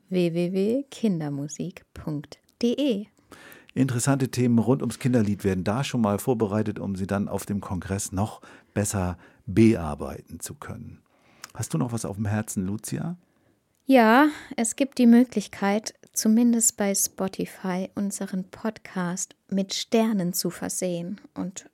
[0.09, 3.07] www.kindermusik.de
[3.79, 7.61] Interessante Themen rund ums Kinderlied werden da schon mal vorbereitet, um sie dann auf dem
[7.61, 8.41] Kongress noch
[8.74, 9.16] besser
[9.47, 11.01] bearbeiten zu können.
[11.55, 13.16] Hast du noch was auf dem Herzen, Lucia?
[13.87, 21.70] Ja, es gibt die Möglichkeit, zumindest bei Spotify unseren Podcast mit Sternen zu versehen und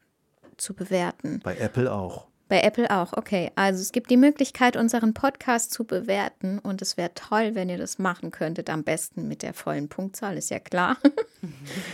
[0.58, 1.40] zu bewerten.
[1.42, 2.26] Bei Apple auch.
[2.48, 3.50] Bei Apple auch, okay.
[3.56, 7.78] Also es gibt die Möglichkeit, unseren Podcast zu bewerten und es wäre toll, wenn ihr
[7.78, 8.68] das machen könntet.
[8.68, 10.96] Am besten mit der vollen Punktzahl, ist ja klar.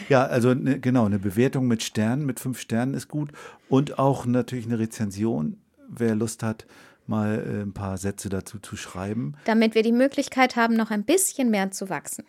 [0.09, 3.33] Ja, also ne, genau, eine Bewertung mit Sternen, mit fünf Sternen ist gut.
[3.69, 6.67] Und auch natürlich eine Rezension, wer Lust hat,
[7.07, 9.35] mal äh, ein paar Sätze dazu zu schreiben.
[9.45, 12.25] Damit wir die Möglichkeit haben, noch ein bisschen mehr zu wachsen.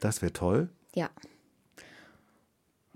[0.00, 0.70] Das wäre toll.
[0.94, 1.10] Ja.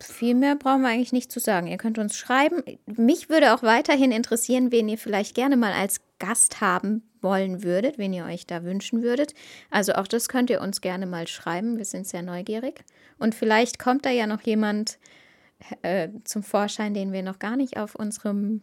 [0.01, 1.66] Viel mehr brauchen wir eigentlich nicht zu sagen.
[1.66, 2.62] Ihr könnt uns schreiben.
[2.86, 7.99] Mich würde auch weiterhin interessieren, wen ihr vielleicht gerne mal als Gast haben wollen würdet,
[7.99, 9.34] wen ihr euch da wünschen würdet.
[9.70, 11.78] Also auch das könnt ihr uns gerne mal schreiben.
[11.78, 12.84] Wir sind sehr neugierig.
[13.18, 14.99] Und vielleicht kommt da ja noch jemand
[15.82, 18.62] äh, zum Vorschein, den wir noch gar nicht auf unserem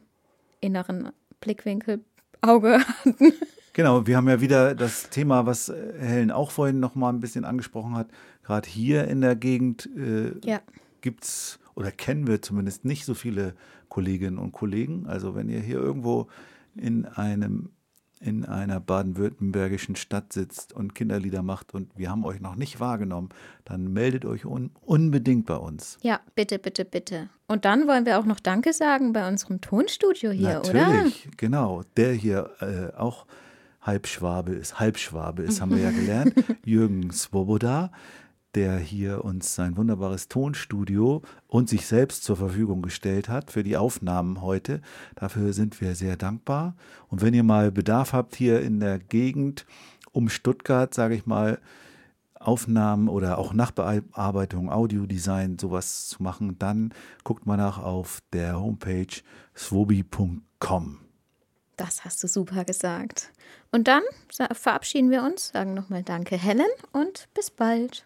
[0.62, 1.12] inneren
[1.42, 2.00] Blickwinkel
[2.42, 3.34] Auge hatten.
[3.74, 7.20] Genau, wir haben ja wieder das Thema, was äh, Helen auch vorhin noch mal ein
[7.20, 8.08] bisschen angesprochen hat.
[8.44, 10.62] Gerade hier in der Gegend äh, Ja.
[11.06, 13.54] Gibt es oder kennen wir zumindest nicht so viele
[13.90, 15.06] Kolleginnen und Kollegen.
[15.06, 16.28] Also wenn ihr hier irgendwo
[16.76, 17.70] in einem
[18.22, 23.30] in einer baden-württembergischen Stadt sitzt und Kinderlieder macht und wir haben euch noch nicht wahrgenommen,
[23.66, 26.00] dann meldet euch un unbedingt bei uns.
[26.02, 27.30] Ja, bitte, bitte, bitte.
[27.46, 30.88] Und dann wollen wir auch noch Danke sagen bei unserem Tonstudio hier, oder?
[30.88, 31.84] Natürlich, genau.
[31.98, 33.28] Der hier äh, auch
[33.82, 36.34] Halbschwabe ist, Halbschwabe ist, haben wir ja gelernt.
[36.66, 37.92] Jürgen Swoboda,
[38.56, 43.78] der hier uns sein wunderbares Tonstudio und sich selbst zur Verfügung gestellt hat für die
[43.78, 44.82] Aufnahmen heute.
[45.16, 46.76] Dafür sind wir sehr dankbar.
[47.10, 49.66] Und wenn ihr mal Bedarf habt hier in der Gegend
[50.12, 51.60] um Stuttgart, sage ich mal,
[52.40, 56.94] Aufnahmen oder auch Nachbearbeitung, Audiodesign, sowas zu machen, dann
[57.24, 59.22] guckt mal nach auf der Homepage
[59.58, 61.00] swobi.com.
[61.76, 63.32] Das hast du super gesagt.
[63.72, 64.04] Und dann
[64.54, 68.06] verabschieden wir uns, sagen nochmal Danke, Helen, und bis bald.